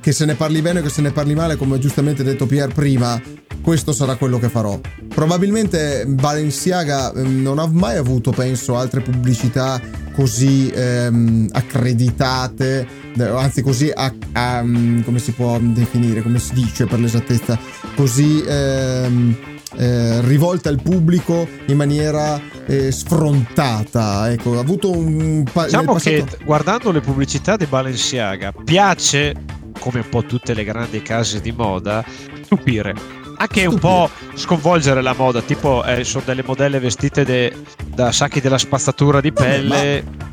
che 0.00 0.12
se 0.12 0.24
ne 0.24 0.34
parli 0.34 0.62
bene 0.62 0.80
o 0.80 0.82
che 0.82 0.88
se 0.88 1.02
ne 1.02 1.10
parli 1.10 1.34
male, 1.34 1.56
come 1.56 1.78
giustamente 1.78 2.22
detto 2.22 2.46
Pier 2.46 2.72
prima, 2.72 3.20
questo 3.62 3.92
sarà 3.92 4.16
quello 4.16 4.38
che 4.38 4.48
farò. 4.48 4.78
Probabilmente 5.08 6.04
Balenciaga 6.06 7.12
ehm, 7.12 7.42
non 7.42 7.58
ha 7.58 7.66
mai 7.66 7.96
avuto, 7.96 8.30
penso, 8.30 8.76
altre 8.76 9.00
pubblicità 9.00 9.80
così 10.14 10.70
ehm, 10.74 11.48
accreditate, 11.52 12.86
anzi 13.18 13.62
così, 13.62 13.90
a, 13.94 14.12
a, 14.32 14.60
come 14.60 15.18
si 15.18 15.32
può 15.32 15.58
definire, 15.60 16.22
come 16.22 16.38
si 16.38 16.54
dice 16.54 16.86
per 16.86 16.98
l'esattezza, 16.98 17.58
così... 17.94 18.42
Ehm, 18.46 19.36
eh, 19.76 20.20
rivolta 20.22 20.68
al 20.68 20.80
pubblico 20.82 21.46
in 21.66 21.76
maniera 21.76 22.40
eh, 22.66 22.90
sfrontata. 22.90 24.30
Ecco, 24.30 24.56
ha 24.56 24.60
avuto 24.60 24.90
un 24.90 25.44
pa- 25.50 25.64
diciamo 25.64 25.94
passato... 25.94 26.24
che 26.24 26.44
guardando 26.44 26.90
le 26.90 27.00
pubblicità 27.00 27.56
di 27.56 27.66
Balenciaga 27.66 28.52
piace, 28.64 29.34
come 29.78 30.00
un 30.00 30.08
po' 30.08 30.24
tutte 30.24 30.54
le 30.54 30.64
grandi 30.64 31.02
case 31.02 31.40
di 31.40 31.52
moda, 31.52 32.04
stupire. 32.42 33.16
Anche 33.40 33.60
Stupire. 33.60 33.66
un 33.68 33.78
po' 33.78 34.10
sconvolgere 34.34 35.00
la 35.00 35.14
moda, 35.16 35.40
tipo 35.42 35.84
eh, 35.84 36.02
sono 36.02 36.24
delle 36.26 36.42
modelle 36.44 36.80
vestite 36.80 37.24
de- 37.24 37.54
da 37.86 38.10
sacchi 38.10 38.40
della 38.40 38.58
spazzatura 38.58 39.20
di 39.20 39.32
pelle. 39.32 40.02
Vabbè, 40.02 40.18
ma 40.18 40.27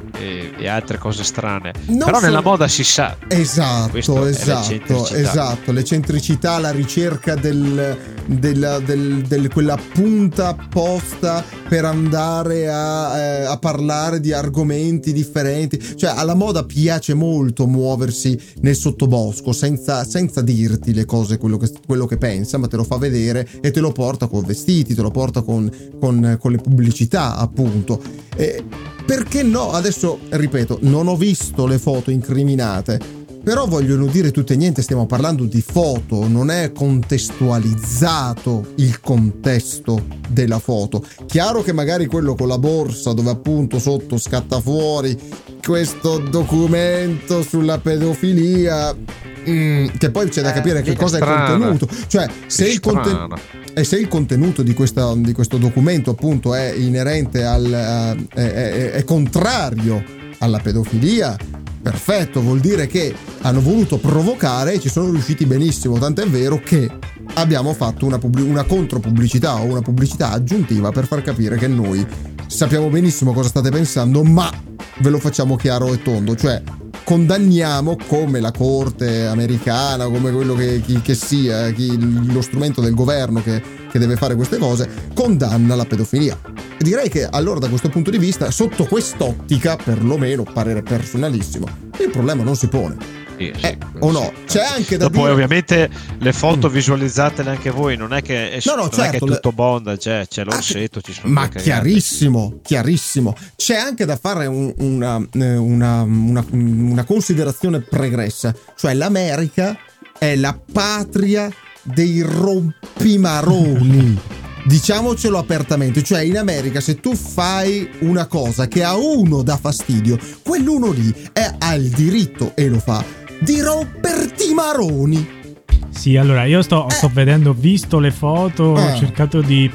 e, 0.57 0.67
altre 0.67 0.97
cose 0.97 1.23
strane. 1.23 1.73
Non 1.87 2.05
Però 2.05 2.19
so... 2.19 2.25
nella 2.25 2.41
moda 2.41 2.67
si 2.67 2.83
sa. 2.83 3.17
Esatto, 3.27 3.97
esatto, 4.25 5.07
esatto. 5.09 5.71
L'eccentricità, 5.71 6.57
la 6.59 6.71
ricerca 6.71 7.35
del, 7.35 7.97
del, 8.25 8.81
del, 8.85 9.21
del, 9.21 9.51
quella 9.51 9.77
punta 9.93 10.49
apposta 10.49 11.43
per 11.67 11.85
andare 11.85 12.69
a, 12.69 13.17
eh, 13.17 13.43
a, 13.45 13.57
parlare 13.57 14.19
di 14.19 14.31
argomenti 14.31 15.13
differenti. 15.13 15.95
Cioè, 15.95 16.13
alla 16.15 16.35
moda 16.35 16.63
piace 16.63 17.13
molto 17.13 17.67
muoversi 17.67 18.39
nel 18.61 18.75
sottobosco 18.75 19.51
senza, 19.51 20.03
senza 20.03 20.41
dirti 20.41 20.93
le 20.93 21.05
cose, 21.05 21.37
quello 21.37 21.57
che, 21.57 21.71
quello 21.85 22.05
che, 22.05 22.17
pensa, 22.17 22.57
ma 22.57 22.67
te 22.67 22.75
lo 22.75 22.83
fa 22.83 22.97
vedere 22.97 23.47
e 23.61 23.71
te 23.71 23.79
lo 23.79 23.91
porta 23.91 24.27
con 24.27 24.43
vestiti, 24.43 24.93
te 24.93 25.01
lo 25.01 25.11
porta 25.11 25.41
con, 25.41 25.69
con, 25.99 26.37
con 26.39 26.51
le 26.51 26.57
pubblicità, 26.57 27.35
appunto. 27.35 28.01
E, 28.35 28.63
perché 29.05 29.43
no? 29.43 29.71
Adesso, 29.71 30.19
ripeto, 30.29 30.79
non 30.81 31.07
ho 31.07 31.15
visto 31.15 31.67
le 31.67 31.77
foto 31.77 32.09
incriminate, 32.09 33.24
però 33.45 33.67
vogliono 33.67 34.07
dire 34.07 34.31
tutto 34.31 34.53
e 34.53 34.55
niente, 34.55 34.81
stiamo 34.81 35.05
parlando 35.05 35.43
di 35.43 35.61
foto, 35.61 36.27
non 36.27 36.49
è 36.49 36.71
contestualizzato 36.71 38.73
il 38.77 38.99
contesto 38.99 40.03
della 40.27 40.57
foto. 40.57 41.05
Chiaro 41.27 41.61
che 41.61 41.71
magari 41.71 42.07
quello 42.07 42.33
con 42.33 42.47
la 42.47 42.57
borsa 42.57 43.13
dove 43.13 43.29
appunto 43.29 43.77
sotto 43.77 44.17
scatta 44.17 44.59
fuori 44.59 45.15
questo 45.63 46.17
documento 46.17 47.43
sulla 47.43 47.77
pedofilia 47.77 49.23
Mm, 49.47 49.89
che 49.99 50.09
poi 50.09 50.27
c'è 50.29 50.41
da 50.41 50.49
eh, 50.49 50.53
capire 50.53 50.79
eh, 50.79 50.81
che 50.81 50.95
cosa 50.95 51.17
strana. 51.17 51.45
è 51.45 51.49
contenuto. 51.51 51.87
Cioè, 52.07 52.27
se 52.47 52.67
il, 52.67 52.79
conten- 52.79 53.27
e 53.75 53.83
se 53.83 53.99
il 53.99 54.07
contenuto 54.07 54.63
di, 54.63 54.73
questa, 54.73 55.13
di, 55.13 55.33
questo 55.33 55.57
documento 55.57 56.09
appunto 56.09 56.55
è 56.55 56.73
inerente 56.75 57.43
al 57.43 57.63
uh, 57.63 58.27
è, 58.33 58.41
è, 58.41 58.91
è 58.93 59.03
contrario 59.03 60.03
alla 60.39 60.57
pedofilia, 60.57 61.37
perfetto, 61.85 62.41
vuol 62.41 62.61
dire 62.61 62.87
che 62.87 63.13
hanno 63.41 63.61
voluto 63.61 63.99
provocare 63.99 64.73
e 64.73 64.79
ci 64.79 64.89
sono 64.89 65.11
riusciti 65.11 65.45
benissimo, 65.45 65.99
tant'è 65.99 66.25
vero 66.25 66.59
che 66.59 66.89
abbiamo 67.35 67.75
fatto 67.75 68.07
una, 68.07 68.17
pubblic- 68.17 68.47
una 68.47 68.63
contropubblicità 68.63 69.61
o 69.61 69.65
una 69.65 69.81
pubblicità 69.81 70.31
aggiuntiva 70.31 70.89
per 70.89 71.05
far 71.05 71.21
capire 71.21 71.57
che 71.57 71.67
noi 71.67 72.03
sappiamo 72.47 72.89
benissimo 72.89 73.33
cosa 73.33 73.49
state 73.49 73.69
pensando, 73.69 74.23
ma 74.23 74.51
ve 74.97 75.09
lo 75.11 75.19
facciamo 75.19 75.55
chiaro 75.57 75.93
e 75.93 76.01
tondo, 76.01 76.35
cioè 76.35 76.59
condanniamo 77.05 77.95
come 78.07 78.39
la 78.41 78.51
corte 78.51 79.27
americana, 79.27 80.05
come 80.05 80.31
quello 80.31 80.55
che, 80.55 80.81
chi, 80.81 81.01
che 81.01 81.13
sia, 81.13 81.71
chi, 81.71 81.97
lo 82.33 82.41
strumento 82.41 82.81
del 82.81 82.95
governo 82.95 83.41
che, 83.41 83.61
che 83.89 83.99
deve 83.99 84.17
fare 84.17 84.35
queste 84.35 84.57
cose, 84.57 84.89
condanna 85.13 85.75
la 85.75 85.85
pedofilia. 85.85 86.37
Direi 86.79 87.07
che 87.07 87.25
allora 87.25 87.59
da 87.59 87.69
questo 87.69 87.89
punto 87.89 88.09
di 88.09 88.17
vista, 88.17 88.49
sotto 88.49 88.85
quest'ottica, 88.85 89.77
perlomeno 89.77 90.43
parere 90.43 90.81
personalissimo, 90.81 91.67
il 91.99 92.09
problema 92.09 92.43
non 92.43 92.55
si 92.55 92.67
pone. 92.67 93.24
Sì, 93.37 93.51
sì, 93.55 93.65
eh, 93.65 93.77
o 93.99 94.11
no? 94.11 94.31
C'è 94.45 94.63
anche 94.63 94.97
da 94.97 95.05
Dopo, 95.05 95.21
dire... 95.21 95.31
ovviamente 95.31 95.89
le 96.19 96.33
foto 96.33 96.69
visualizzatele 96.69 97.49
anche 97.49 97.69
voi, 97.69 97.97
non 97.97 98.13
è 98.13 98.21
che 98.21 98.51
è, 98.51 98.59
no, 98.65 98.75
no, 98.75 98.89
certo, 98.89 99.01
è, 99.01 99.09
che 99.09 99.17
è 99.17 99.19
certo, 99.19 99.25
tutto 99.25 99.51
bond, 99.51 99.97
c'è, 99.97 100.25
c'è 100.27 100.43
l'orsetto, 100.43 101.01
ci 101.01 101.13
sono 101.13 101.33
Ma 101.33 101.49
chiarissimo, 101.49 102.59
chiarissimo. 102.61 103.35
C'è 103.55 103.75
anche 103.75 104.05
da 104.05 104.15
fare 104.15 104.45
un, 104.45 104.73
una, 104.77 105.17
eh, 105.33 105.55
una, 105.55 106.01
una, 106.01 106.45
una 106.51 107.03
considerazione 107.03 107.81
pregressa, 107.81 108.55
cioè 108.75 108.93
l'America 108.93 109.77
è 110.17 110.35
la 110.35 110.57
patria 110.71 111.51
dei 111.81 112.21
rompimaroni. 112.21 114.19
Diciamocelo 114.65 115.37
apertamente, 115.37 116.01
cioè 116.01 116.21
in 116.21 116.39
America 116.39 116.79
se 116.79 116.99
tu 116.99 117.15
fai 117.15 117.87
una 117.99 118.25
cosa 118.25 118.67
che 118.67 118.83
a 118.83 118.95
uno 118.95 119.43
dà 119.43 119.57
fastidio, 119.57 120.17
quell'uno 120.41 120.89
lì 120.89 121.13
è, 121.33 121.53
ha 121.59 121.75
il 121.75 121.89
diritto, 121.89 122.53
e 122.55 122.67
lo 122.67 122.79
fa, 122.79 123.05
di 123.39 123.59
romperti 123.61 124.49
i 124.49 124.53
maroni. 124.53 125.43
Sì, 125.89 126.17
allora 126.17 126.45
io 126.45 126.61
sto, 126.61 126.87
eh. 126.87 126.91
sto 126.91 127.09
vedendo, 127.11 127.51
ho 127.51 127.55
visto 127.57 127.99
le 127.99 128.11
foto, 128.11 128.77
eh. 128.77 128.81
ho 128.81 128.95
cercato 128.97 129.41
di 129.41 129.71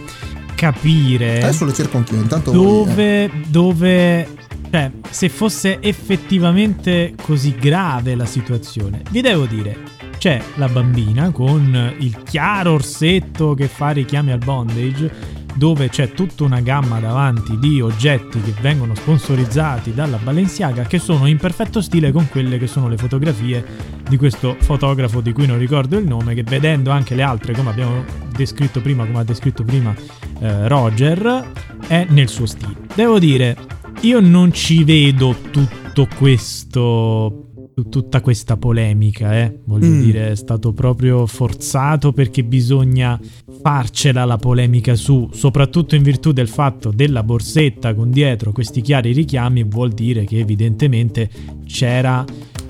capire. 0.54 1.42
Adesso 1.42 1.64
le 1.64 1.72
cerco 1.72 1.96
anch'io, 1.96 2.20
intanto. 2.20 2.50
Dove, 2.50 3.28
voi, 3.28 3.40
eh. 3.40 3.46
dove 3.48 4.28
cioè, 4.70 4.90
se 5.10 5.28
fosse 5.28 5.80
effettivamente 5.80 7.14
così 7.20 7.54
grave 7.56 8.14
la 8.14 8.26
situazione, 8.26 9.02
vi 9.10 9.20
devo 9.20 9.46
dire, 9.46 9.76
c'è 10.18 10.40
la 10.56 10.68
bambina 10.68 11.30
con 11.30 11.94
il 11.98 12.22
chiaro 12.22 12.74
orsetto 12.74 13.54
che 13.54 13.66
fa 13.66 13.90
richiami 13.90 14.30
al 14.30 14.38
bondage, 14.38 15.10
dove 15.54 15.88
c'è 15.88 16.12
tutta 16.12 16.44
una 16.44 16.60
gamma 16.60 17.00
davanti 17.00 17.58
di 17.58 17.80
oggetti 17.80 18.40
che 18.40 18.54
vengono 18.60 18.94
sponsorizzati 18.94 19.92
dalla 19.92 20.18
Balenciaga, 20.18 20.84
che 20.84 20.98
sono 20.98 21.26
in 21.26 21.36
perfetto 21.36 21.80
stile 21.80 22.12
con 22.12 22.28
quelle 22.28 22.58
che 22.58 22.66
sono 22.66 22.88
le 22.88 22.96
fotografie 22.96 23.64
di 24.08 24.16
questo 24.16 24.56
fotografo 24.60 25.20
di 25.20 25.32
cui 25.32 25.46
non 25.46 25.58
ricordo 25.58 25.96
il 25.98 26.06
nome, 26.06 26.34
che 26.34 26.42
vedendo 26.42 26.90
anche 26.90 27.14
le 27.14 27.22
altre, 27.22 27.54
come 27.54 27.70
abbiamo 27.70 28.04
descritto 28.34 28.80
prima, 28.80 29.04
come 29.04 29.20
ha 29.20 29.24
descritto 29.24 29.64
prima 29.64 29.94
eh, 30.40 30.68
Roger, 30.68 31.50
è 31.86 32.06
nel 32.08 32.28
suo 32.28 32.46
stile. 32.46 32.76
Devo 32.94 33.18
dire, 33.18 33.56
io 34.02 34.20
non 34.20 34.52
ci 34.52 34.84
vedo 34.84 35.36
tutto 35.50 36.08
questo 36.16 37.49
tutta 37.88 38.20
questa 38.20 38.56
polemica, 38.56 39.36
eh? 39.38 39.60
voglio 39.64 39.88
mm. 39.88 40.02
dire, 40.02 40.30
è 40.30 40.34
stato 40.34 40.72
proprio 40.72 41.26
forzato 41.26 42.12
perché 42.12 42.44
bisogna 42.44 43.18
farcela 43.62 44.24
la 44.24 44.36
polemica 44.36 44.94
su, 44.94 45.28
soprattutto 45.32 45.94
in 45.94 46.02
virtù 46.02 46.32
del 46.32 46.48
fatto 46.48 46.90
della 46.90 47.22
borsetta 47.22 47.94
con 47.94 48.10
dietro 48.10 48.52
questi 48.52 48.80
chiari 48.80 49.12
richiami, 49.12 49.64
vuol 49.64 49.90
dire 49.90 50.24
che 50.24 50.38
evidentemente 50.38 51.30
c'era 51.66 52.24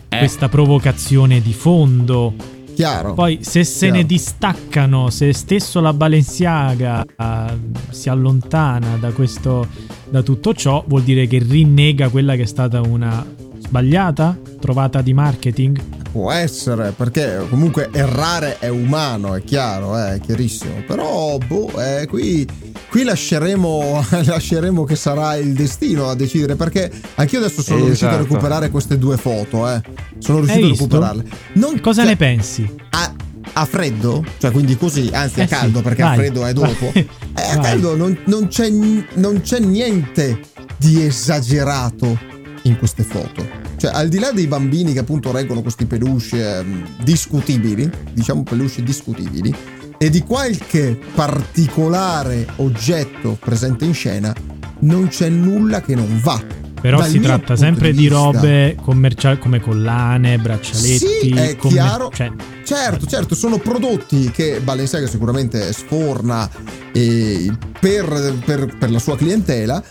eh. 0.09 0.19
questa 0.19 0.49
provocazione 0.49 1.41
di 1.41 1.53
fondo 1.53 2.59
Chiaro. 2.81 3.13
Poi 3.13 3.41
se 3.43 3.63
se 3.65 3.87
Chiaro. 3.87 3.97
ne 3.97 4.07
distaccano, 4.07 5.11
se 5.11 5.35
stesso 5.35 5.81
la 5.81 5.93
Balenciaga 5.93 7.05
uh, 7.15 7.59
si 7.91 8.09
allontana 8.09 8.97
da, 8.97 9.11
questo, 9.13 9.67
da 10.09 10.23
tutto 10.23 10.55
ciò, 10.55 10.83
vuol 10.87 11.03
dire 11.03 11.27
che 11.27 11.45
rinnega 11.47 12.09
quella 12.09 12.37
che 12.37 12.43
è 12.43 12.47
stata 12.47 12.81
una 12.81 13.23
sbagliata 13.71 14.37
trovata 14.61 15.01
di 15.01 15.15
marketing? 15.15 15.81
Può 16.11 16.33
essere, 16.33 16.93
perché 16.97 17.47
comunque 17.49 17.89
errare 17.93 18.59
è 18.59 18.67
umano, 18.67 19.37
è 19.37 19.45
chiaro, 19.45 19.97
eh, 19.97 20.15
è 20.15 20.21
chiarissimo. 20.21 20.83
Però, 20.85 21.39
boh, 21.39 21.81
eh, 21.81 22.07
qui, 22.09 22.45
qui 22.89 23.05
lasceremo, 23.05 24.05
lasceremo, 24.27 24.83
che 24.83 24.97
sarà 24.97 25.37
il 25.37 25.53
destino 25.53 26.09
a 26.09 26.17
decidere. 26.17 26.57
Perché 26.57 26.91
anch'io 27.15 27.39
adesso 27.39 27.63
sono 27.63 27.77
esatto. 27.77 27.87
riuscito 27.87 28.11
a 28.11 28.15
esatto. 28.15 28.29
recuperare 28.29 28.71
queste 28.71 28.99
due 28.99 29.17
foto, 29.17 29.69
eh. 29.69 29.81
Sono 30.19 30.41
riuscito 30.41 30.67
a 30.67 30.71
recuperarle. 30.71 31.25
Non, 31.53 31.81
Cosa 31.81 32.01
cioè, 32.01 32.11
ne 32.11 32.17
pensi? 32.17 32.75
A, 32.91 33.15
a 33.53 33.65
freddo, 33.65 34.25
cioè 34.39 34.51
quindi 34.51 34.77
così, 34.77 35.11
anzi 35.13 35.39
eh 35.39 35.45
a 35.45 35.47
caldo 35.47 35.79
sì, 35.79 35.85
perché 35.85 36.03
vai, 36.03 36.13
a 36.13 36.17
freddo 36.17 36.45
è 36.45 36.53
dopo. 36.53 36.91
eh, 36.93 37.07
a 37.35 37.59
caldo 37.61 37.95
non, 37.95 38.19
non, 38.25 38.49
c'è, 38.49 38.69
non 38.69 39.41
c'è 39.43 39.61
niente 39.61 40.41
di 40.77 41.05
esagerato 41.05 42.19
in 42.63 42.77
queste 42.79 43.05
foto. 43.05 43.60
Cioè, 43.81 43.93
al 43.95 44.09
di 44.09 44.19
là 44.19 44.31
dei 44.31 44.47
bambini 44.47 44.93
che 44.93 44.99
appunto 44.99 45.33
reggono 45.33 45.63
questi 45.63 45.87
peluche 45.87 46.59
eh, 46.59 46.65
discutibili, 47.03 47.91
diciamo 48.13 48.43
peluche 48.43 48.83
discutibili, 48.83 49.55
e 49.97 50.11
di 50.11 50.21
qualche 50.21 50.99
particolare 51.15 52.47
oggetto 52.57 53.39
presente 53.41 53.87
in 53.87 53.95
scena, 53.95 54.35
non 54.81 55.09
c'è 55.09 55.31
nulla 55.31 55.81
che 55.81 55.95
non 55.95 56.21
va. 56.23 56.39
Però 56.79 56.99
Dal 56.99 57.09
si 57.09 57.21
tratta 57.21 57.57
sempre 57.57 57.93
di, 57.93 58.01
di 58.01 58.09
robe 58.09 58.77
commerciali 58.83 59.39
come 59.39 59.61
collane, 59.61 60.37
braccialetti. 60.37 60.99
Sì, 60.99 61.31
è 61.31 61.57
commer- 61.57 61.83
chiaro. 61.83 62.11
Cioè... 62.13 62.31
Certo, 62.63 63.07
certo, 63.07 63.35
sono 63.35 63.57
prodotti 63.57 64.31
che 64.31 64.61
Balenciaga 64.63 65.07
sicuramente 65.07 65.73
sforna 65.73 66.49
eh, 66.93 67.51
per, 67.81 68.35
per, 68.45 68.77
per 68.77 68.91
la 68.91 68.99
sua 68.99 69.17
clientela 69.17 69.83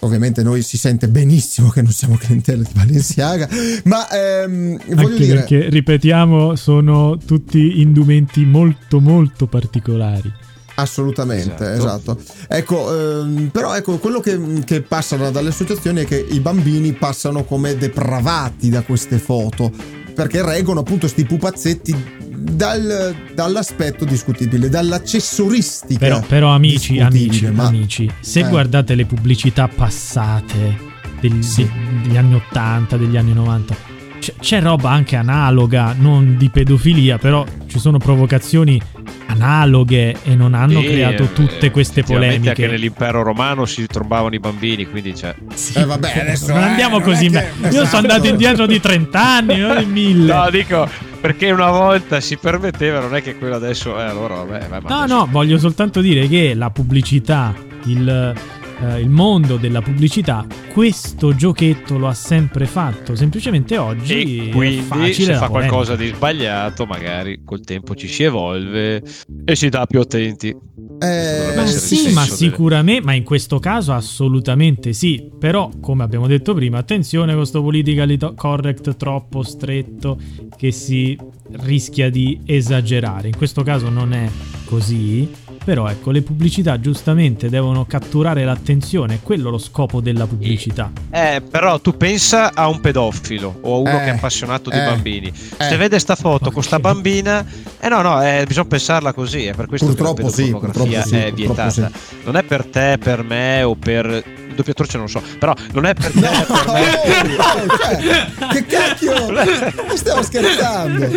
ovviamente 0.00 0.42
noi 0.42 0.62
si 0.62 0.76
sente 0.76 1.08
benissimo 1.08 1.68
che 1.68 1.82
non 1.82 1.92
siamo 1.92 2.16
clientela 2.16 2.62
di 2.62 2.70
Balenciaga, 2.72 3.48
ma 3.84 4.08
ehm, 4.10 4.78
voglio 4.94 5.06
Anche 5.08 5.24
dire... 5.24 5.34
perché, 5.38 5.68
ripetiamo, 5.68 6.54
sono 6.56 7.18
tutti 7.24 7.80
indumenti 7.80 8.44
molto 8.44 9.00
molto 9.00 9.46
particolari. 9.46 10.32
Assolutamente, 10.76 11.72
esatto. 11.72 12.18
esatto. 12.18 12.46
Ecco, 12.48 13.20
ehm, 13.20 13.48
però 13.48 13.74
ecco, 13.76 13.98
quello 13.98 14.20
che, 14.20 14.38
che 14.64 14.82
passa 14.82 15.16
dalle 15.16 15.50
associazioni 15.50 16.02
è 16.02 16.04
che 16.04 16.18
i 16.18 16.40
bambini 16.40 16.92
passano 16.92 17.44
come 17.44 17.76
depravati 17.76 18.70
da 18.70 18.82
queste 18.82 19.18
foto, 19.18 19.70
perché 20.14 20.44
reggono 20.44 20.80
appunto 20.80 21.00
questi 21.00 21.24
pupazzetti 21.24 22.22
dal, 22.54 23.14
dall'aspetto 23.34 24.04
discutibile, 24.04 24.68
dall'accessoristica. 24.68 25.98
Però, 25.98 26.20
però 26.20 26.50
amici, 26.50 27.00
amici, 27.00 27.46
ma... 27.50 27.66
amici, 27.66 28.10
se 28.20 28.40
eh. 28.40 28.48
guardate 28.48 28.94
le 28.94 29.04
pubblicità 29.04 29.68
passate 29.68 30.92
degli, 31.20 31.42
sì. 31.42 31.68
degli 32.02 32.16
anni 32.16 32.34
80, 32.34 32.96
degli 32.96 33.16
anni 33.16 33.32
90, 33.32 33.92
c'è 34.40 34.60
roba 34.62 34.90
anche 34.90 35.16
analoga, 35.16 35.94
non 35.98 36.36
di 36.36 36.48
pedofilia, 36.48 37.18
però 37.18 37.44
ci 37.66 37.78
sono 37.78 37.98
provocazioni 37.98 38.80
analoghe 39.26 40.16
e 40.22 40.34
non 40.34 40.54
hanno 40.54 40.80
sì, 40.80 40.86
creato 40.86 41.26
tutte 41.32 41.70
queste 41.70 42.02
polemiche. 42.02 42.48
Anche 42.48 42.66
nell'impero 42.66 43.22
romano 43.22 43.64
si 43.64 43.86
trombavano 43.86 44.34
i 44.34 44.38
bambini, 44.38 44.86
quindi 44.86 45.12
c'è. 45.12 45.34
Sì, 45.54 45.78
eh, 45.78 45.84
vabbè, 45.84 46.20
adesso 46.20 46.52
non 46.52 46.62
andiamo 46.62 47.00
così. 47.00 47.28
Che... 47.28 47.38
Io 47.62 47.68
esatto. 47.68 47.86
sono 47.86 47.98
andato 47.98 48.26
indietro 48.28 48.66
di 48.66 48.80
30 48.80 49.20
anni, 49.20 49.58
non 49.58 49.78
di 49.78 49.86
1000. 49.86 50.34
No, 50.34 50.50
dico 50.50 51.12
perché 51.24 51.50
una 51.50 51.70
volta 51.70 52.20
si 52.20 52.36
permetteva, 52.36 53.00
non 53.00 53.16
è 53.16 53.22
che 53.22 53.38
quello 53.38 53.54
adesso. 53.54 53.98
Eh, 53.98 54.02
allora, 54.02 54.34
vabbè, 54.34 54.68
vai, 54.68 54.80
no, 54.82 54.98
adesso... 54.98 55.14
no, 55.14 55.28
voglio 55.30 55.56
soltanto 55.56 56.02
dire 56.02 56.28
che 56.28 56.52
la 56.52 56.68
pubblicità, 56.68 57.54
il 57.84 58.34
eh, 58.80 59.00
il 59.00 59.08
mondo 59.08 59.56
della 59.56 59.80
pubblicità 59.80 60.46
questo 60.72 61.34
giochetto 61.34 61.98
lo 61.98 62.08
ha 62.08 62.14
sempre 62.14 62.66
fatto 62.66 63.14
semplicemente 63.14 63.78
oggi 63.78 64.48
e 64.48 64.48
quindi 64.50 65.12
se 65.12 65.34
fa 65.34 65.48
qualcosa 65.48 65.94
di 65.94 66.08
sbagliato 66.08 66.84
magari 66.84 67.42
col 67.44 67.60
tempo 67.60 67.94
ci 67.94 68.08
si 68.08 68.24
evolve 68.24 69.02
e 69.44 69.54
si 69.54 69.68
dà 69.68 69.86
più 69.86 70.00
attenti. 70.00 70.56
Eh, 70.98 71.52
ma 71.56 71.66
sì 71.66 72.12
ma 72.12 72.24
delle... 72.24 72.34
sicuramente 72.34 73.04
ma 73.04 73.14
in 73.14 73.24
questo 73.24 73.58
caso 73.58 73.92
assolutamente 73.92 74.92
sì. 74.92 75.30
Però 75.38 75.70
come 75.80 76.02
abbiamo 76.02 76.26
detto 76.26 76.54
prima 76.54 76.78
attenzione 76.78 77.28
con 77.28 77.40
questo 77.40 77.62
politically 77.62 78.18
correct 78.34 78.96
troppo 78.96 79.42
stretto 79.42 80.18
che 80.56 80.72
si 80.72 81.16
rischia 81.62 82.10
di 82.10 82.40
esagerare. 82.44 83.28
In 83.28 83.36
questo 83.36 83.62
caso 83.62 83.88
non 83.90 84.12
è 84.12 84.28
così 84.64 85.30
però 85.64 85.88
ecco, 85.88 86.10
le 86.10 86.20
pubblicità 86.20 86.78
giustamente 86.78 87.48
devono 87.48 87.86
catturare 87.86 88.44
l'attenzione, 88.44 89.14
è 89.14 89.18
quello 89.22 89.48
lo 89.48 89.58
scopo 89.58 90.00
della 90.00 90.26
pubblicità. 90.26 90.92
Eh, 91.10 91.42
però 91.48 91.80
tu 91.80 91.96
pensa 91.96 92.52
a 92.54 92.68
un 92.68 92.80
pedofilo 92.80 93.60
o 93.62 93.76
a 93.76 93.78
uno 93.78 94.00
eh, 94.00 94.04
che 94.04 94.04
è 94.04 94.10
appassionato 94.10 94.70
eh, 94.70 94.78
di 94.78 94.84
bambini. 94.84 95.28
Eh. 95.28 95.64
Se 95.64 95.76
vede 95.76 95.98
sta 95.98 96.16
foto 96.16 96.50
con 96.50 96.62
sta 96.62 96.78
bambina, 96.78 97.44
eh 97.80 97.88
no, 97.88 98.02
no, 98.02 98.22
eh, 98.22 98.44
bisogna 98.46 98.68
pensarla 98.68 99.14
così, 99.14 99.46
è 99.46 99.54
per 99.54 99.66
questo 99.66 99.86
purtroppo 99.86 100.28
che 100.28 100.50
la 100.50 100.58
pornografia 100.58 101.02
sì, 101.02 101.16
è 101.16 101.32
vietata. 101.32 101.70
Sì. 101.70 101.86
Non 102.24 102.36
è 102.36 102.42
per 102.42 102.66
te, 102.66 102.98
per 103.02 103.22
me 103.22 103.62
o 103.62 103.74
per 103.74 104.06
il 104.06 104.54
doppiatore 104.54 104.88
non 104.92 105.02
lo 105.02 105.08
so, 105.08 105.22
però 105.38 105.54
non 105.72 105.86
è 105.86 105.94
per 105.94 106.12
te, 106.12 106.20
no, 106.20 106.44
per 106.46 106.72
me. 106.72 107.36
No, 107.36 107.76
cioè, 107.78 108.48
che 108.52 108.66
cacchio! 108.66 109.14
Stiamo 109.96 110.22
scherzando. 110.22 111.08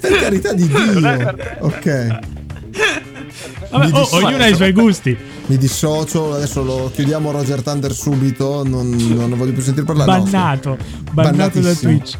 Per 0.00 0.18
carità 0.18 0.52
di 0.54 0.66
Dio. 0.66 1.34
Ok. 1.60 2.38
Vabbè, 3.70 3.90
oh, 3.92 4.08
ognuno 4.16 4.42
ha 4.42 4.48
i 4.48 4.54
suoi 4.54 4.72
gusti. 4.72 5.16
Mi 5.46 5.56
dissocio, 5.56 6.34
adesso 6.34 6.62
lo 6.62 6.90
chiudiamo 6.92 7.30
Roger 7.30 7.62
Thunder 7.62 7.92
subito, 7.92 8.62
non, 8.66 8.90
non 8.90 9.36
voglio 9.36 9.52
più 9.52 9.62
sentire 9.62 9.86
parlare. 9.86 10.20
Bannato, 10.22 10.76
bannato 11.12 11.60
da 11.60 11.74
Twitch. 11.74 12.16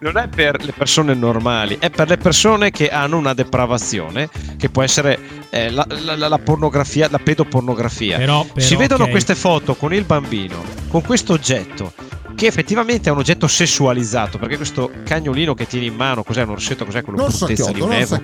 Non 0.00 0.16
è 0.16 0.26
per 0.26 0.64
le 0.64 0.72
persone 0.72 1.14
normali, 1.14 1.76
è 1.78 1.88
per 1.90 2.08
le 2.08 2.16
persone 2.16 2.72
che 2.72 2.88
hanno 2.88 3.16
una 3.18 3.34
depravazione, 3.34 4.28
che 4.56 4.68
può 4.68 4.82
essere 4.82 5.18
eh, 5.50 5.70
la, 5.70 5.86
la, 6.04 6.28
la, 6.28 6.38
pornografia, 6.38 7.08
la 7.08 7.18
pedopornografia. 7.18 8.16
Però, 8.16 8.44
però, 8.44 8.66
si 8.66 8.74
vedono 8.74 9.02
okay. 9.02 9.12
queste 9.12 9.36
foto 9.36 9.74
con 9.74 9.94
il 9.94 10.04
bambino, 10.04 10.62
con 10.88 11.02
questo 11.02 11.34
oggetto 11.34 11.92
che 12.34 12.46
effettivamente 12.46 13.08
è 13.08 13.12
un 13.12 13.18
oggetto 13.18 13.46
sessualizzato 13.46 14.38
perché 14.38 14.56
questo 14.56 14.90
cagnolino 15.04 15.54
che 15.54 15.66
tieni 15.66 15.86
in 15.86 15.94
mano 15.94 16.22
cos'è 16.22 16.42
un 16.42 16.50
orsetto 16.50 16.84
cos'è 16.84 17.02
quello 17.02 17.24
bruttezza 17.24 17.72
di 17.72 17.80
un 17.80 17.92
evo 17.92 18.18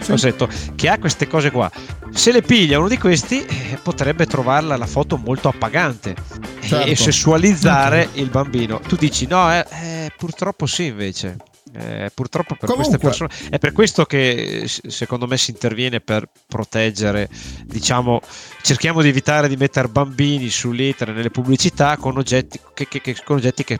sì. 0.00 0.12
orsetto 0.12 0.48
che 0.74 0.88
ha 0.88 0.98
queste 0.98 1.26
cose 1.26 1.50
qua 1.50 1.70
se 2.10 2.32
le 2.32 2.42
piglia 2.42 2.78
uno 2.78 2.88
di 2.88 2.98
questi 2.98 3.44
eh, 3.44 3.78
potrebbe 3.82 4.26
trovarla 4.26 4.76
la 4.76 4.86
foto 4.86 5.16
molto 5.16 5.48
appagante 5.48 6.14
certo. 6.60 6.86
e, 6.86 6.96
sessualizzare 6.96 8.08
okay. 8.10 8.22
il 8.22 8.30
bambino 8.30 8.80
tu 8.80 8.96
dici 8.96 9.26
no 9.26 9.52
eh, 9.52 9.66
eh, 9.82 10.12
purtroppo 10.16 10.66
sì 10.66 10.86
invece 10.86 11.36
Eh, 11.74 12.10
purtroppo 12.14 12.54
per 12.54 12.68
Comunque. 12.68 12.98
queste 12.98 12.98
persone 12.98 13.50
è 13.50 13.58
per 13.58 13.72
questo 13.72 14.04
che 14.04 14.64
secondo 14.66 15.26
me 15.26 15.38
si 15.38 15.52
interviene 15.52 16.00
per 16.00 16.28
proteggere, 16.46 17.30
diciamo, 17.64 18.20
cerchiamo 18.60 19.00
di 19.00 19.08
evitare 19.08 19.48
di 19.48 19.56
mettere 19.56 19.88
bambini 19.88 20.50
sull'etere 20.50 21.12
nelle 21.12 21.30
pubblicità 21.30 21.96
con 21.96 22.18
oggetti 22.18 22.60
che, 22.74 22.88
che, 22.88 23.00
che, 23.00 23.16
con 23.24 23.36
oggetti 23.36 23.64
che, 23.64 23.78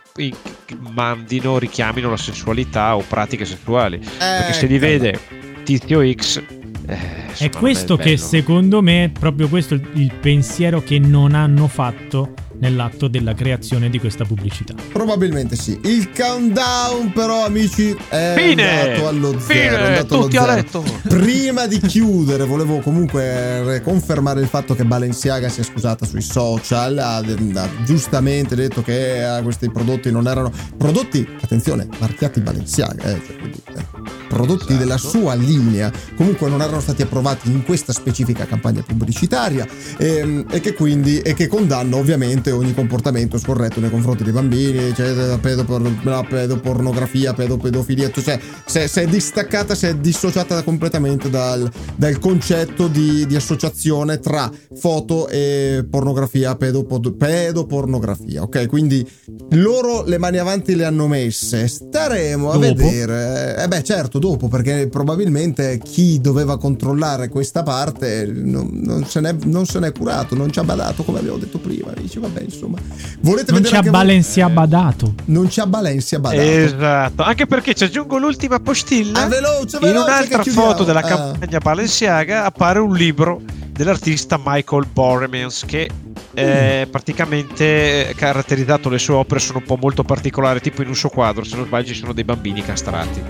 mandino, 0.78 1.58
richiamino 1.58 2.08
la 2.08 2.16
sessualità 2.16 2.96
o 2.96 3.04
pratiche 3.06 3.44
sessuali. 3.44 3.96
Eh, 3.96 4.16
perché 4.18 4.52
se 4.54 4.66
li 4.66 4.78
vede 4.78 5.20
Tizio 5.62 6.00
X 6.14 6.42
eh, 6.86 7.34
è 7.36 7.50
questo 7.50 7.96
che 7.96 8.16
secondo 8.16 8.82
me, 8.82 9.12
proprio 9.16 9.48
questo 9.48 9.74
il 9.74 10.12
pensiero 10.18 10.82
che 10.82 10.98
non 10.98 11.34
hanno 11.34 11.68
fatto 11.68 12.34
nell'atto 12.62 13.08
della 13.08 13.34
creazione 13.34 13.90
di 13.90 13.98
questa 13.98 14.24
pubblicità. 14.24 14.74
Probabilmente 14.92 15.56
sì. 15.56 15.78
Il 15.82 16.10
countdown, 16.12 17.12
però, 17.12 17.44
amici, 17.44 17.94
è 18.08 18.34
Fine! 18.36 18.80
andato 18.80 19.08
allo 19.08 19.32
Fine! 19.32 19.60
zero. 19.60 19.76
È 19.76 19.86
andato 19.86 20.20
Tutti 20.22 20.36
allo 20.36 20.64
zero. 20.68 20.84
Prima 21.08 21.66
di 21.66 21.80
chiudere, 21.80 22.44
volevo 22.44 22.78
comunque 22.78 23.80
confermare 23.82 24.40
il 24.40 24.46
fatto 24.46 24.76
che 24.76 24.84
Balenciaga 24.84 25.48
si 25.48 25.60
è 25.60 25.64
scusata 25.64 26.06
sui 26.06 26.22
social. 26.22 26.96
Ha, 26.98 27.16
ha 27.16 27.68
giustamente 27.84 28.54
detto 28.54 28.82
che 28.82 29.38
eh, 29.38 29.42
questi 29.42 29.68
prodotti 29.68 30.12
non 30.12 30.28
erano 30.28 30.52
prodotti, 30.76 31.26
attenzione, 31.40 31.88
marchiati 31.98 32.40
Balenciaga, 32.40 33.02
eh, 33.02 33.22
cioè, 33.26 33.36
quindi, 33.36 33.60
eh, 33.74 33.84
prodotti 34.28 34.64
esatto. 34.64 34.78
della 34.78 34.96
sua 34.96 35.34
linea, 35.34 35.92
comunque 36.14 36.48
non 36.48 36.62
erano 36.62 36.80
stati 36.80 37.02
approvati 37.02 37.50
in 37.50 37.64
questa 37.64 37.92
specifica 37.92 38.46
campagna 38.46 38.82
pubblicitaria 38.82 39.66
e, 39.98 40.16
ehm, 40.16 40.46
e 40.50 40.60
che 40.60 40.72
quindi 40.72 41.18
e 41.18 41.34
che 41.34 41.48
condanna 41.48 41.96
ovviamente 41.96 42.50
ogni 42.52 42.74
comportamento 42.74 43.38
scorretto 43.38 43.80
nei 43.80 43.90
confronti 43.90 44.22
dei 44.24 44.32
bambini, 44.32 44.94
cioè 44.94 45.38
pedopor- 45.38 46.26
pedopornografia, 46.28 47.32
pedopedofilia, 47.32 48.10
cioè 48.10 48.38
se, 48.66 48.88
se, 48.88 49.02
è 49.02 49.06
distaccata, 49.06 49.74
si 49.74 49.86
è 49.86 49.94
dissociata 49.96 50.62
completamente 50.62 51.30
dal, 51.30 51.70
dal 51.96 52.18
concetto 52.18 52.88
di, 52.88 53.26
di, 53.26 53.36
associazione 53.36 54.18
tra 54.18 54.50
foto 54.74 55.28
e 55.28 55.84
pornografia, 55.88 56.54
pedopod- 56.56 57.14
pedopornografia, 57.14 58.42
ok? 58.42 58.66
Quindi 58.66 59.06
loro 59.50 60.04
le 60.04 60.18
mani 60.18 60.38
avanti 60.38 60.74
le 60.74 60.84
hanno 60.84 61.06
messe, 61.08 61.66
staremo 61.68 62.50
a 62.50 62.58
dopo. 62.58 62.74
vedere. 62.74 63.56
Eh 63.62 63.68
beh 63.68 63.82
certo, 63.82 64.18
dopo, 64.18 64.48
perché 64.48 64.88
probabilmente 64.88 65.78
chi 65.78 66.20
doveva 66.20 66.58
controllare 66.58 67.28
questa 67.28 67.62
parte 67.62 68.26
non, 68.26 68.70
non, 68.72 69.04
se, 69.04 69.20
n'è, 69.20 69.34
non 69.44 69.66
se 69.66 69.78
n'è 69.78 69.92
curato, 69.92 70.34
non 70.34 70.50
ci 70.50 70.58
ha 70.58 70.64
badato 70.64 71.02
come 71.02 71.18
abbiamo 71.18 71.38
detto 71.38 71.58
prima, 71.58 71.92
dice 71.98 72.20
vabbè 72.20 72.41
insomma. 72.42 72.78
Volete 73.20 73.52
non 73.52 73.64
ci 73.64 73.74
ha 73.74 73.82
Balencia 73.82 74.46
voi? 74.46 74.54
badato. 74.54 75.14
Non 75.26 75.50
ci 75.50 75.60
ha 75.60 75.66
Balencia 75.66 76.18
badato. 76.18 76.42
Esatto, 76.42 77.22
anche 77.22 77.46
perché 77.46 77.74
ci 77.74 77.84
aggiungo 77.84 78.18
l'ultima 78.18 78.60
postilla. 78.60 79.22
Ah, 79.22 79.26
veloce, 79.26 79.78
veloce, 79.78 79.88
In 79.88 79.96
un'altra 79.96 80.42
foto 80.44 80.84
della 80.84 81.00
ah. 81.00 81.02
campagna 81.02 81.58
Balenciaga 81.58 82.44
appare 82.44 82.78
un 82.78 82.94
libro 82.94 83.40
dell'artista 83.72 84.38
Michael 84.42 84.86
Boremans 84.92 85.64
che 85.64 85.88
eh, 86.34 86.86
praticamente 86.90 88.12
caratterizzato 88.16 88.88
le 88.88 88.98
sue 88.98 89.14
opere 89.14 89.40
sono 89.40 89.58
un 89.58 89.64
po' 89.64 89.78
molto 89.80 90.02
particolari 90.02 90.60
tipo 90.60 90.82
in 90.82 90.88
un 90.88 90.94
suo 90.94 91.08
quadro 91.08 91.44
se 91.44 91.56
non 91.56 91.66
sbaglio 91.66 91.88
ci 91.88 91.94
sono 91.94 92.12
dei 92.12 92.24
bambini 92.24 92.62
castrati 92.62 93.22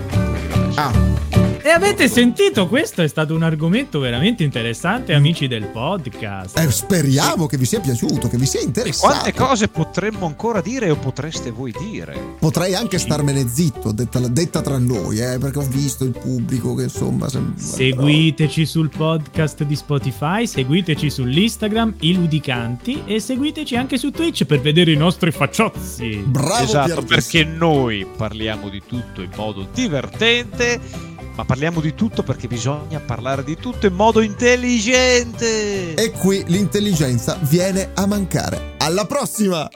ah 0.74 1.41
e 1.64 1.70
avete 1.70 2.08
sentito? 2.08 2.66
Questo 2.66 3.02
è 3.02 3.08
stato 3.08 3.34
un 3.34 3.42
argomento 3.42 4.00
veramente 4.00 4.42
interessante, 4.42 5.14
amici 5.14 5.46
del 5.46 5.66
podcast. 5.66 6.58
Eh, 6.58 6.70
speriamo 6.70 7.46
che 7.46 7.56
vi 7.56 7.64
sia 7.64 7.78
piaciuto, 7.78 8.28
che 8.28 8.36
vi 8.36 8.46
sia 8.46 8.60
interessato. 8.60 9.12
Quante 9.12 9.32
cose 9.32 9.68
potremmo 9.68 10.26
ancora 10.26 10.60
dire 10.60 10.90
o 10.90 10.96
potreste 10.96 11.52
voi 11.52 11.72
dire? 11.78 12.36
Potrei 12.40 12.74
anche 12.74 12.98
starmene 12.98 13.46
zitto, 13.48 13.92
detta, 13.92 14.18
detta 14.18 14.60
tra 14.60 14.78
noi, 14.78 15.20
eh, 15.20 15.38
perché 15.38 15.58
ho 15.60 15.66
visto 15.68 16.02
il 16.04 16.10
pubblico 16.10 16.74
che 16.74 16.84
insomma. 16.84 17.28
Sembra, 17.28 17.60
seguiteci 17.60 18.66
sul 18.66 18.90
podcast 18.90 19.62
di 19.62 19.76
Spotify, 19.76 20.46
seguiteci 20.46 21.10
sull'Instagram, 21.10 21.94
i 22.00 22.14
Ludicanti, 22.14 23.02
e 23.06 23.20
seguiteci 23.20 23.76
anche 23.76 23.98
su 23.98 24.10
Twitch 24.10 24.46
per 24.46 24.60
vedere 24.60 24.90
i 24.90 24.96
nostri 24.96 25.30
facciozzi. 25.30 26.24
Bravo, 26.26 26.64
esatto, 26.64 27.02
perché 27.02 27.44
noi 27.44 28.04
parliamo 28.16 28.68
di 28.68 28.82
tutto 28.84 29.22
in 29.22 29.30
modo 29.36 29.68
divertente 29.72 31.11
ma 31.34 31.44
parliamo 31.44 31.80
di 31.80 31.94
tutto 31.94 32.22
perché 32.22 32.46
bisogna 32.48 33.00
parlare 33.00 33.44
di 33.44 33.56
tutto 33.56 33.86
in 33.86 33.94
modo 33.94 34.20
intelligente. 34.20 35.94
E 35.94 36.10
qui 36.12 36.44
l'intelligenza 36.46 37.38
viene 37.42 37.90
a 37.94 38.06
mancare. 38.06 38.74
Alla 38.78 39.06
prossima! 39.06 39.68